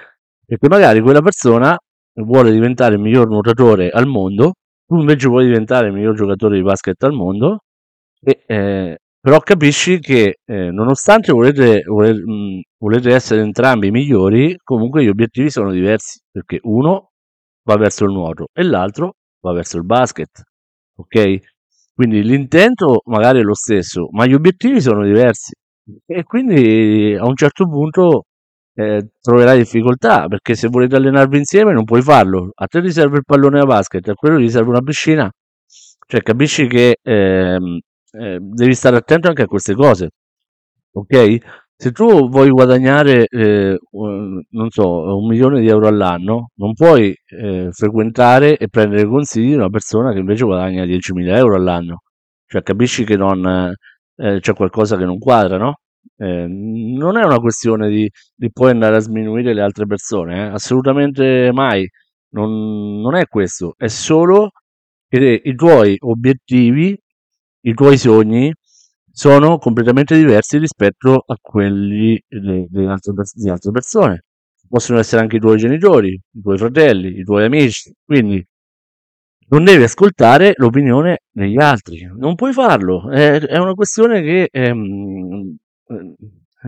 Perché 0.45 0.67
magari 0.69 1.01
quella 1.01 1.21
persona 1.21 1.77
vuole 2.21 2.51
diventare 2.51 2.95
il 2.95 3.01
miglior 3.01 3.27
nuotatore 3.27 3.89
al 3.89 4.07
mondo, 4.07 4.53
tu 4.85 4.97
invece 4.99 5.27
vuoi 5.27 5.45
diventare 5.45 5.87
il 5.87 5.93
miglior 5.93 6.15
giocatore 6.15 6.55
di 6.57 6.63
basket 6.63 7.01
al 7.03 7.13
mondo, 7.13 7.59
e, 8.21 8.43
eh, 8.47 8.97
però 9.19 9.39
capisci 9.41 9.99
che 9.99 10.37
eh, 10.45 10.71
nonostante 10.71 11.31
volete, 11.33 11.81
volete, 11.85 12.21
mh, 12.23 12.61
volete 12.77 13.13
essere 13.13 13.41
entrambi 13.41 13.91
migliori, 13.91 14.55
comunque 14.63 15.03
gli 15.03 15.09
obiettivi 15.09 15.49
sono 15.49 15.71
diversi, 15.71 16.19
perché 16.31 16.59
uno 16.63 17.11
va 17.63 17.75
verso 17.77 18.05
il 18.05 18.11
nuoto 18.13 18.47
e 18.53 18.63
l'altro 18.63 19.15
va 19.41 19.51
verso 19.53 19.77
il 19.77 19.83
basket, 19.85 20.43
ok? 20.95 21.39
Quindi 21.93 22.23
l'intento 22.23 23.01
magari 23.05 23.39
è 23.39 23.43
lo 23.43 23.55
stesso, 23.55 24.07
ma 24.11 24.25
gli 24.25 24.33
obiettivi 24.33 24.79
sono 24.81 25.03
diversi. 25.03 25.53
E 26.05 26.23
quindi 26.23 27.15
a 27.17 27.25
un 27.25 27.35
certo 27.35 27.67
punto 27.67 28.25
eh, 28.73 29.09
troverai 29.21 29.57
difficoltà 29.59 30.27
perché 30.27 30.53
se 30.55 30.67
volete 30.67 30.95
allenarvi 30.97 31.37
insieme 31.37 31.73
non 31.73 31.83
puoi 31.85 32.01
farlo. 32.01 32.51
A 32.55 32.65
te 32.67 32.81
ti 32.81 32.91
serve 32.91 33.17
il 33.17 33.23
pallone 33.25 33.59
da 33.59 33.65
basket, 33.65 34.07
a 34.09 34.13
quello 34.13 34.37
gli 34.39 34.49
serve 34.49 34.69
una 34.69 34.81
piscina. 34.81 35.29
Cioè, 36.07 36.21
capisci 36.21 36.67
che 36.67 36.97
ehm, 37.01 37.79
eh, 38.11 38.37
devi 38.39 38.73
stare 38.73 38.97
attento 38.97 39.27
anche 39.27 39.43
a 39.43 39.47
queste 39.47 39.73
cose. 39.75 40.09
Ok? 40.93 41.37
Se 41.79 41.91
tu 41.91 42.27
vuoi 42.29 42.49
guadagnare, 42.49 43.27
eh, 43.27 43.77
non 43.91 44.69
so, 44.69 45.15
un 45.17 45.27
milione 45.27 45.59
di 45.61 45.67
euro 45.67 45.87
all'anno, 45.87 46.49
non 46.55 46.73
puoi 46.73 47.15
eh, 47.27 47.67
frequentare 47.71 48.57
e 48.57 48.67
prendere 48.67 49.05
consigli 49.05 49.49
di 49.49 49.53
una 49.55 49.69
persona 49.69 50.11
che 50.11 50.19
invece 50.19 50.43
guadagna 50.45 50.85
10.000 50.85 51.35
euro 51.35 51.55
all'anno. 51.55 52.01
Cioè, 52.47 52.63
capisci 52.63 53.03
che 53.03 53.15
non, 53.15 53.73
eh, 54.17 54.39
c'è 54.39 54.53
qualcosa 54.53 54.97
che 54.97 55.05
non 55.05 55.17
quadra, 55.19 55.57
no? 55.57 55.79
Eh, 56.17 56.45
non 56.47 57.17
è 57.17 57.23
una 57.23 57.39
questione 57.39 57.89
di, 57.89 58.09
di 58.35 58.51
poi 58.51 58.71
andare 58.71 58.97
a 58.97 58.99
sminuire 58.99 59.53
le 59.53 59.61
altre 59.61 59.85
persone, 59.85 60.47
eh, 60.47 60.49
Assolutamente 60.51 61.51
mai. 61.53 61.87
Non, 62.29 62.99
non 63.01 63.15
è 63.15 63.25
questo, 63.27 63.73
è 63.77 63.87
solo 63.87 64.51
che 65.07 65.41
i 65.43 65.55
tuoi 65.55 65.95
obiettivi, 65.99 66.97
i 67.61 67.73
tuoi 67.73 67.97
sogni 67.97 68.51
sono 69.11 69.57
completamente 69.57 70.15
diversi 70.15 70.57
rispetto 70.57 71.23
a 71.25 71.35
quelli 71.41 72.21
de- 72.27 72.67
delle 72.69 72.87
altre, 72.91 73.13
di 73.33 73.49
altre 73.49 73.71
persone. 73.71 74.23
Possono 74.67 74.99
essere 74.99 75.21
anche 75.21 75.37
i 75.37 75.39
tuoi 75.39 75.57
genitori, 75.57 76.09
i 76.09 76.41
tuoi 76.41 76.57
fratelli, 76.57 77.19
i 77.19 77.23
tuoi 77.23 77.45
amici, 77.45 77.93
quindi 78.05 78.45
non 79.49 79.63
devi 79.63 79.83
ascoltare 79.83 80.53
l'opinione 80.57 81.19
degli 81.31 81.57
altri, 81.57 82.07
non 82.17 82.35
puoi 82.35 82.53
farlo, 82.53 83.09
è, 83.09 83.39
è 83.39 83.57
una 83.57 83.73
questione 83.73 84.21
che 84.21 84.49
ehm, 84.51 85.55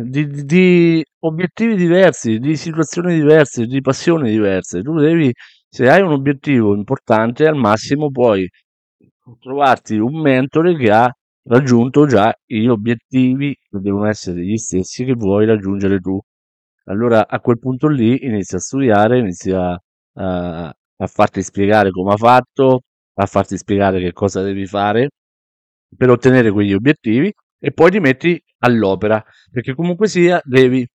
di, 0.04 0.46
di- 0.46 1.04
obiettivi 1.20 1.76
diversi, 1.76 2.40
di 2.40 2.56
situazioni 2.56 3.16
diverse, 3.16 3.66
di 3.66 3.82
passioni 3.82 4.30
diverse. 4.32 4.82
Tu 4.82 4.94
devi, 4.98 5.32
se 5.68 5.90
hai 5.90 6.02
un 6.02 6.12
obiettivo 6.12 6.74
importante, 6.76 7.46
al 7.48 7.56
massimo 7.56 8.10
puoi 8.12 8.48
trovarti 9.40 9.98
un 9.98 10.20
mentore 10.22 10.76
che 10.76 10.92
ha 10.92 11.12
raggiunto 11.44 12.06
già 12.06 12.34
gli 12.46 12.66
obiettivi 12.68 13.56
che 13.56 13.80
devono 13.80 14.08
essere 14.08 14.42
gli 14.44 14.58
stessi 14.58 15.04
che 15.06 15.14
vuoi 15.14 15.46
raggiungere 15.46 16.00
tu. 16.00 16.20
Allora 16.86 17.28
a 17.28 17.40
quel 17.40 17.60
punto 17.60 17.88
lì 17.88 18.26
inizi 18.26 18.56
a 18.56 18.60
studiare, 18.60 19.20
inizi 19.20 19.52
a, 19.52 19.72
a- 20.14 20.74
a 21.02 21.08
farti 21.08 21.42
spiegare 21.44 21.92
come 21.92 22.14
ha 22.14 22.18
fatto, 22.18 22.82
a 23.14 23.26
farti 23.26 23.58
spiegare 23.58 24.00
che 24.00 24.14
cosa 24.14 24.42
devi 24.42 24.66
fare 24.66 25.10
per 25.96 26.10
ottenere 26.10 26.52
quegli 26.52 26.74
obiettivi 26.74 27.32
e 27.60 27.72
poi 27.72 27.92
ti 27.92 28.00
metti 28.00 28.42
all'opera, 28.60 29.24
perché 29.52 29.74
comunque 29.76 30.08
sia 30.08 30.40
devi 30.44 30.88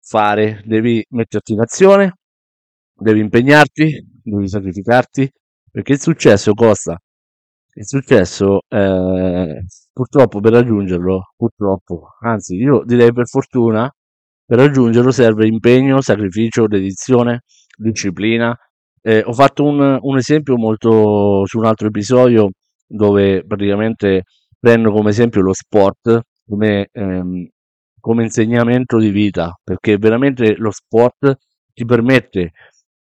fare, 0.00 0.62
devi 0.64 1.04
metterti 1.10 1.52
in 1.52 1.60
azione, 1.60 2.14
devi 2.94 3.20
impegnarti, 3.20 4.20
devi 4.22 4.48
sacrificarti, 4.48 5.30
perché 5.70 5.92
il 5.92 6.00
successo 6.00 6.52
costa. 6.54 6.98
Il 7.72 7.86
successo, 7.86 8.62
eh, 8.68 9.64
purtroppo 9.92 10.40
per 10.40 10.52
raggiungerlo, 10.52 11.32
purtroppo, 11.36 12.16
anzi 12.20 12.56
io 12.56 12.82
direi 12.84 13.12
per 13.12 13.28
fortuna, 13.28 13.90
per 14.44 14.58
raggiungerlo 14.58 15.12
serve 15.12 15.46
impegno, 15.46 16.00
sacrificio, 16.00 16.66
dedizione, 16.66 17.42
disciplina. 17.76 18.56
Eh, 19.02 19.22
ho 19.24 19.32
fatto 19.32 19.64
un, 19.64 19.98
un 20.00 20.16
esempio 20.16 20.56
molto 20.56 21.46
su 21.46 21.58
un 21.58 21.64
altro 21.64 21.88
episodio 21.88 22.50
dove 22.86 23.44
praticamente 23.46 24.24
prendo 24.58 24.92
come 24.92 25.10
esempio 25.10 25.40
lo 25.40 25.54
sport 25.54 26.20
come, 26.46 26.88
ehm, 26.92 27.48
come 28.00 28.24
insegnamento 28.24 28.98
di 28.98 29.10
vita, 29.10 29.54
perché 29.62 29.96
veramente 29.98 30.56
lo 30.56 30.70
sport 30.70 31.36
ti 31.72 31.84
permette 31.84 32.52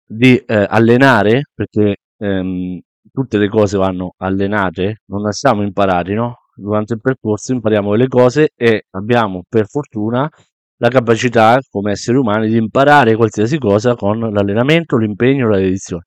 di 0.06 0.38
eh, 0.38 0.66
allenare, 0.70 1.44
perché 1.54 1.98
ehm, 2.18 2.80
tutte 3.12 3.38
le 3.38 3.50
cose 3.50 3.78
vanno 3.78 4.14
allenate, 4.18 5.02
non 5.08 5.22
lasciamo 5.22 5.64
imparati, 5.64 6.14
no? 6.14 6.38
Durante 6.56 6.94
il 6.94 7.02
percorso 7.02 7.52
impariamo 7.54 7.92
delle 7.92 8.08
cose 8.08 8.52
e 8.56 8.86
abbiamo 8.92 9.44
per 9.50 9.68
fortuna 9.68 10.30
la 10.77 10.89
capacità 10.89 11.60
come 11.70 11.92
esseri 11.92 12.18
umani 12.18 12.50
di 12.50 12.58
imparare 12.58 13.15
qualsiasi 13.15 13.58
cosa 13.58 13.96
con 13.96 14.20
l'allenamento, 14.20 14.98
l'impegno, 14.98 15.48
la 15.50 15.58
dedizione. 15.58 16.03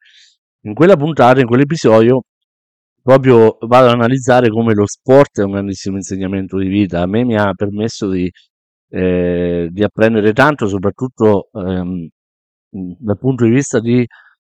In 0.62 0.74
quella 0.74 0.96
puntata, 0.96 1.40
in 1.40 1.46
quell'episodio, 1.46 2.22
proprio 3.02 3.56
vado 3.60 3.86
ad 3.86 3.94
analizzare 3.94 4.48
come 4.50 4.74
lo 4.74 4.86
sport 4.86 5.40
è 5.40 5.44
un 5.44 5.52
grandissimo 5.52 5.96
insegnamento 5.96 6.58
di 6.58 6.66
vita. 6.66 7.02
A 7.02 7.06
me 7.06 7.24
mi 7.24 7.36
ha 7.36 7.52
permesso 7.54 8.10
di, 8.10 8.28
eh, 8.90 9.68
di 9.70 9.82
apprendere 9.84 10.32
tanto, 10.32 10.66
soprattutto 10.66 11.48
ehm, 11.52 12.08
dal 12.70 13.18
punto 13.18 13.44
di 13.44 13.50
vista 13.50 13.80
di 13.80 14.04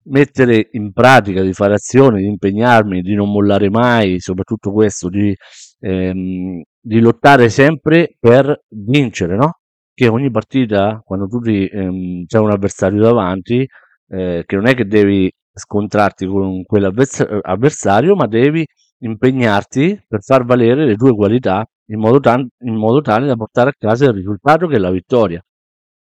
mettere 0.09 0.69
in 0.73 0.93
pratica, 0.93 1.43
di 1.43 1.53
fare 1.53 1.75
azione, 1.75 2.21
di 2.21 2.29
impegnarmi, 2.29 3.01
di 3.01 3.15
non 3.15 3.31
mollare 3.31 3.69
mai, 3.71 4.21
soprattutto 4.21 4.71
questo, 4.73 5.09
di, 5.09 5.35
ehm, 5.81 6.63
di 6.81 7.01
lottare 7.01 7.49
sempre 7.49 8.17
per 8.19 8.63
vincere, 8.69 9.37
no? 9.37 9.59
Che 9.99 10.09
ogni 10.09 10.31
partita, 10.31 11.01
quando 11.03 11.27
tu 11.27 11.41
ti, 11.41 11.67
ehm, 11.67 12.27
c'è 12.27 12.39
un 12.39 12.51
avversario 12.51 13.01
davanti, 13.01 13.67
eh, 14.09 14.43
che 14.45 14.55
non 14.57 14.67
è 14.67 14.75
che 14.75 14.85
devi 14.87 15.33
scontrarti 15.55 16.27
con 16.27 16.63
quell'avversario, 16.65 18.15
ma 18.15 18.27
devi 18.27 18.63
impegnarti 18.99 20.05
per 20.07 20.23
far 20.23 20.45
valere 20.45 20.85
le 20.85 20.97
tue 20.97 21.15
qualità 21.15 21.65
in 21.87 21.99
modo, 21.99 22.21
tan- 22.21 22.47
in 22.65 22.75
modo 22.75 23.01
tale 23.01 23.27
da 23.27 23.37
portare 23.37 23.71
a 23.71 23.75
casa 23.79 24.05
il 24.07 24.13
risultato 24.13 24.67
che 24.67 24.77
è 24.77 24.79
la 24.79 24.91
vittoria. 24.91 25.41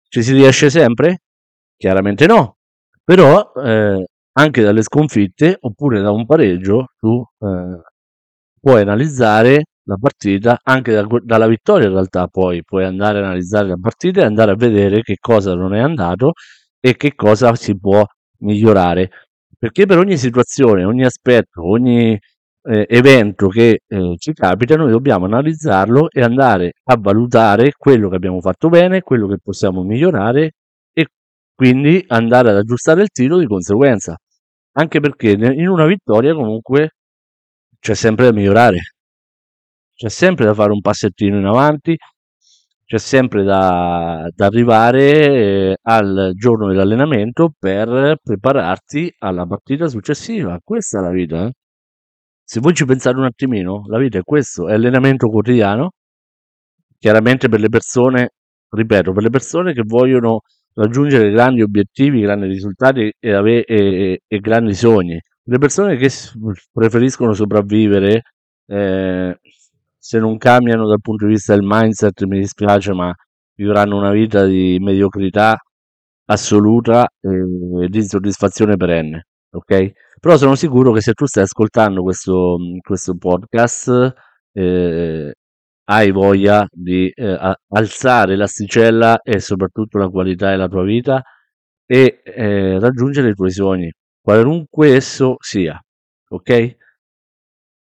Ci 0.09 0.23
si 0.25 0.33
riesce 0.33 0.71
sempre? 0.71 1.19
Chiaramente 1.77 2.27
no, 2.27 2.57
però 3.05 3.53
eh, 3.65 4.05
anche 4.33 4.63
dalle 4.63 4.83
sconfitte 4.83 5.57
oppure 5.61 6.01
da 6.01 6.11
un 6.11 6.27
pareggio 6.27 6.87
tu 6.99 7.25
eh, 7.41 7.81
puoi 8.61 8.81
analizzare 8.83 9.67
la 9.85 9.97
partita, 9.97 10.59
anche 10.63 10.93
da, 10.93 11.07
dalla 11.23 11.47
vittoria 11.47 11.87
in 11.87 11.93
realtà 11.95 12.27
poi 12.29 12.63
puoi 12.65 12.85
andare 12.85 13.19
a 13.19 13.25
analizzare 13.25 13.69
la 13.69 13.77
partita 13.81 14.23
e 14.23 14.25
andare 14.25 14.53
a 14.53 14.57
vedere 14.57 15.03
che 15.03 15.17
cosa 15.21 15.55
non 15.55 15.75
è 15.75 15.81
andato 15.81 16.33
e 16.81 16.97
che 16.97 17.15
cosa 17.15 17.55
si 17.55 17.79
può 17.79 18.05
migliorare. 18.41 19.11
Perché 19.59 19.87
per 19.87 19.99
ogni 19.99 20.17
situazione, 20.19 20.85
ogni 20.85 21.05
aspetto, 21.05 21.67
ogni 21.67 22.19
eh, 22.67 22.87
evento 22.89 23.49
che 23.49 23.81
eh, 23.87 24.15
ci 24.19 24.33
capita, 24.33 24.77
noi 24.77 24.91
dobbiamo 24.91 25.27
analizzarlo 25.27 26.09
e 26.11 26.23
andare 26.23 26.73
a 26.85 26.97
valutare 26.99 27.73
quello 27.77 28.09
che 28.09 28.17
abbiamo 28.17 28.41
fatto 28.41 28.69
bene, 28.69 29.03
quello 29.03 29.27
che 29.27 29.39
possiamo 29.43 29.83
migliorare 29.83 30.53
e 30.93 31.07
quindi 31.55 32.05
andare 32.09 32.51
ad 32.51 32.57
aggiustare 32.57 33.03
il 33.03 33.09
tiro 33.11 33.39
di 33.39 33.47
conseguenza. 33.47 34.17
Anche 34.77 35.01
perché 35.01 35.31
in 35.31 35.69
una 35.69 35.87
vittoria 35.87 36.35
comunque 36.35 36.91
c'è 37.79 37.95
sempre 37.95 38.27
da 38.27 38.33
migliorare, 38.33 38.79
c'è 39.95 40.09
sempre 40.09 40.45
da 40.45 40.55
fare 40.55 40.73
un 40.73 40.81
passettino 40.81 41.39
in 41.39 41.47
avanti, 41.47 41.97
c'è 42.85 42.99
sempre 42.99 43.45
da, 43.45 44.29
da 44.35 44.47
arrivare 44.47 45.73
eh, 45.73 45.77
al 45.83 46.33
giorno 46.35 46.69
dell'allenamento 46.69 47.53
per 47.59 48.19
prepararti 48.23 49.15
alla 49.19 49.47
partita 49.47 49.89
successiva. 49.89 50.59
Questa 50.63 50.99
è 50.99 51.03
la 51.03 51.11
vita. 51.11 51.47
Eh? 51.47 51.53
Se 52.45 52.61
voi 52.61 52.75
ci 52.75 52.85
pensate 52.85 53.17
un 53.17 53.25
attimino, 53.25 53.85
la 53.87 53.99
vita 53.99 54.19
è 54.19 54.23
questo, 54.23 54.69
è 54.69 54.75
allenamento 54.75 55.29
quotidiano. 55.29 55.93
Chiaramente 56.99 57.49
per 57.49 57.61
le 57.61 57.69
persone, 57.69 58.31
ripeto, 58.69 59.13
per 59.13 59.23
le 59.23 59.31
persone 59.31 59.73
che 59.73 59.83
vogliono 59.85 60.41
raggiungere 60.75 61.31
grandi 61.31 61.63
obiettivi, 61.63 62.21
grandi 62.21 62.47
risultati 62.47 63.13
e, 63.19 63.33
ave- 63.33 63.65
e, 63.65 64.21
e 64.27 64.39
grandi 64.41 64.75
sogni. 64.75 65.19
Le 65.47 65.59
persone 65.59 65.97
che 65.97 66.11
preferiscono 66.73 67.33
sopravvivere, 67.33 68.23
eh, 68.67 69.39
se 70.05 70.19
non 70.19 70.37
cambiano 70.37 70.87
dal 70.87 71.01
punto 71.01 71.25
di 71.25 71.33
vista 71.33 71.55
del 71.55 71.63
mindset, 71.65 72.25
mi 72.25 72.39
dispiace, 72.39 72.93
ma 72.93 73.11
vivranno 73.55 73.97
una 73.97 74.11
vita 74.11 74.45
di 74.45 74.77
mediocrità 74.79 75.57
assoluta 76.27 77.07
e 77.21 77.89
di 77.89 77.99
insoddisfazione 77.99 78.77
perenne, 78.77 79.29
ok? 79.51 79.93
Però 80.21 80.37
sono 80.37 80.57
sicuro 80.57 80.93
che 80.93 81.01
se 81.01 81.15
tu 81.15 81.25
stai 81.25 81.45
ascoltando 81.45 82.03
questo, 82.03 82.59
questo 82.83 83.17
podcast, 83.17 84.15
eh, 84.53 85.33
hai 85.85 86.11
voglia 86.11 86.67
di 86.71 87.09
eh, 87.09 87.57
alzare 87.69 88.37
l'asticella 88.37 89.21
e 89.23 89.41
soprattutto 89.41 89.97
la 89.97 90.09
qualità 90.11 90.51
della 90.51 90.69
tua 90.69 90.83
vita 90.85 91.23
e 91.87 92.21
eh, 92.25 92.79
raggiungere 92.79 93.31
i 93.31 93.35
tuoi 93.35 93.51
sogni, 93.51 93.91
qualunque 94.21 94.95
esso 94.97 95.37
sia, 95.39 95.81
ok? 96.29 96.77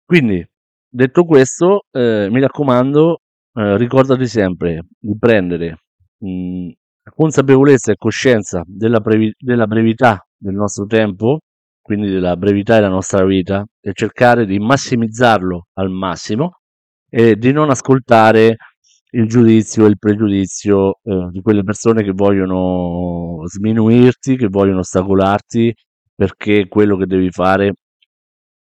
Quindi, 0.05 0.45
detto 0.91 1.23
questo, 1.23 1.85
eh, 1.91 2.27
mi 2.29 2.39
raccomando, 2.41 3.19
eh, 3.53 3.77
ricordati 3.77 4.27
sempre 4.27 4.85
di 4.99 5.17
prendere 5.17 5.77
mh, 6.19 6.71
consapevolezza 7.15 7.91
e 7.91 7.95
coscienza 7.95 8.61
della, 8.65 8.99
brevi- 8.99 9.33
della 9.37 9.67
brevità 9.67 10.25
del 10.37 10.53
nostro 10.53 10.85
tempo, 10.85 11.39
quindi 11.81 12.09
della 12.09 12.35
brevità 12.37 12.75
della 12.75 12.89
nostra 12.89 13.25
vita, 13.25 13.65
e 13.79 13.91
cercare 13.93 14.45
di 14.45 14.59
massimizzarlo 14.59 15.67
al 15.73 15.89
massimo 15.89 16.57
e 17.09 17.35
di 17.35 17.51
non 17.51 17.69
ascoltare 17.69 18.55
il 19.13 19.27
giudizio 19.27 19.85
e 19.85 19.89
il 19.89 19.97
pregiudizio 19.97 20.99
eh, 21.03 21.29
di 21.31 21.41
quelle 21.41 21.63
persone 21.63 22.03
che 22.03 22.11
vogliono 22.13 23.41
sminuirti, 23.45 24.37
che 24.37 24.47
vogliono 24.47 24.79
ostacolarti 24.79 25.73
perché 26.15 26.67
quello 26.67 26.95
che 26.97 27.07
devi 27.07 27.29
fare 27.31 27.73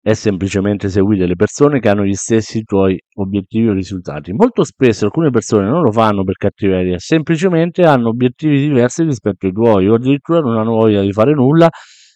è 0.02 0.14
semplicemente 0.14 0.88
seguire 0.88 1.26
le 1.26 1.36
persone 1.36 1.78
che 1.78 1.88
hanno 1.88 2.04
gli 2.04 2.14
stessi 2.14 2.62
tuoi 2.62 2.98
obiettivi 3.16 3.68
o 3.68 3.72
risultati. 3.72 4.32
Molto 4.32 4.64
spesso 4.64 5.04
alcune 5.04 5.30
persone 5.30 5.68
non 5.68 5.82
lo 5.82 5.92
fanno 5.92 6.24
per 6.24 6.36
cattiveria, 6.36 6.98
semplicemente 6.98 7.82
hanno 7.82 8.08
obiettivi 8.08 8.60
diversi 8.60 9.02
rispetto 9.04 9.46
ai 9.46 9.52
tuoi 9.52 9.88
o 9.88 9.94
addirittura 9.94 10.40
non 10.40 10.56
hanno 10.56 10.72
voglia 10.72 11.02
di 11.02 11.12
fare 11.12 11.32
nulla 11.32 11.68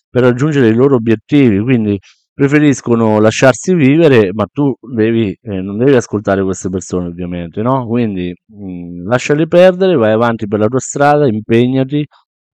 per 0.08 0.22
raggiungere 0.22 0.68
i 0.68 0.74
loro 0.74 0.96
obiettivi, 0.96 1.58
quindi 1.60 1.98
preferiscono 2.32 3.20
lasciarsi 3.20 3.74
vivere, 3.74 4.30
ma 4.32 4.44
tu 4.52 4.74
devi, 4.80 5.36
eh, 5.40 5.60
non 5.60 5.76
devi 5.78 5.94
ascoltare 5.94 6.42
queste 6.42 6.68
persone 6.68 7.06
ovviamente, 7.08 7.62
no? 7.62 7.86
Quindi 7.86 8.34
mh, 8.46 9.02
mm, 9.02 9.08
lasciali 9.08 9.46
perdere, 9.46 9.94
vai 9.96 10.12
avanti 10.12 10.46
per 10.48 10.58
la 10.58 10.66
tua 10.66 10.80
strada, 10.80 11.26
impegnati, 11.28 12.04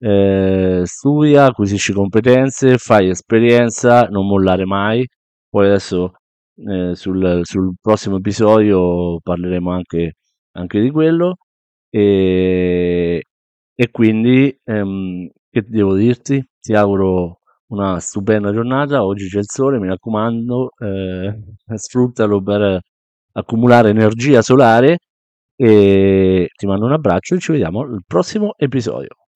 eh, 0.01 0.83
studia, 0.85 1.47
acquisisci 1.47 1.93
competenze, 1.93 2.79
fai 2.79 3.09
esperienza, 3.09 4.09
non 4.11 4.27
mollare 4.27 4.65
mai. 4.65 5.07
Poi 5.51 5.67
adesso 5.67 6.13
eh, 6.57 6.95
sul, 6.95 7.41
sul, 7.45 7.75
prossimo 7.81 8.17
episodio 8.17 9.19
parleremo 9.21 9.71
anche, 9.71 10.15
anche 10.53 10.81
di 10.81 10.91
quello. 10.91 11.37
E, 11.91 13.23
e 13.75 13.91
quindi 13.91 14.59
ehm, 14.65 15.29
che 15.51 15.63
devo 15.67 15.95
dirti? 15.95 16.45
Ti 16.61 16.75
auguro 16.75 17.41
una 17.69 17.99
stupenda 18.01 18.53
giornata. 18.53 19.05
Oggi 19.05 19.29
c'è 19.29 19.39
il 19.39 19.49
sole, 19.49 19.79
mi 19.79 19.89
raccomando, 19.89 20.71
eh, 20.79 21.39
sfruttalo 21.77 22.43
per 22.43 22.81
accumulare 23.33 23.91
energia 23.91 24.43
solare. 24.43 24.99
E 25.57 26.49
ti 26.55 26.67
mando 26.67 26.87
un 26.87 26.93
abbraccio 26.93 27.35
e 27.35 27.39
ci 27.41 27.53
vediamo 27.53 27.81
al 27.81 28.03
prossimo 28.07 28.55
episodio. 28.57 29.28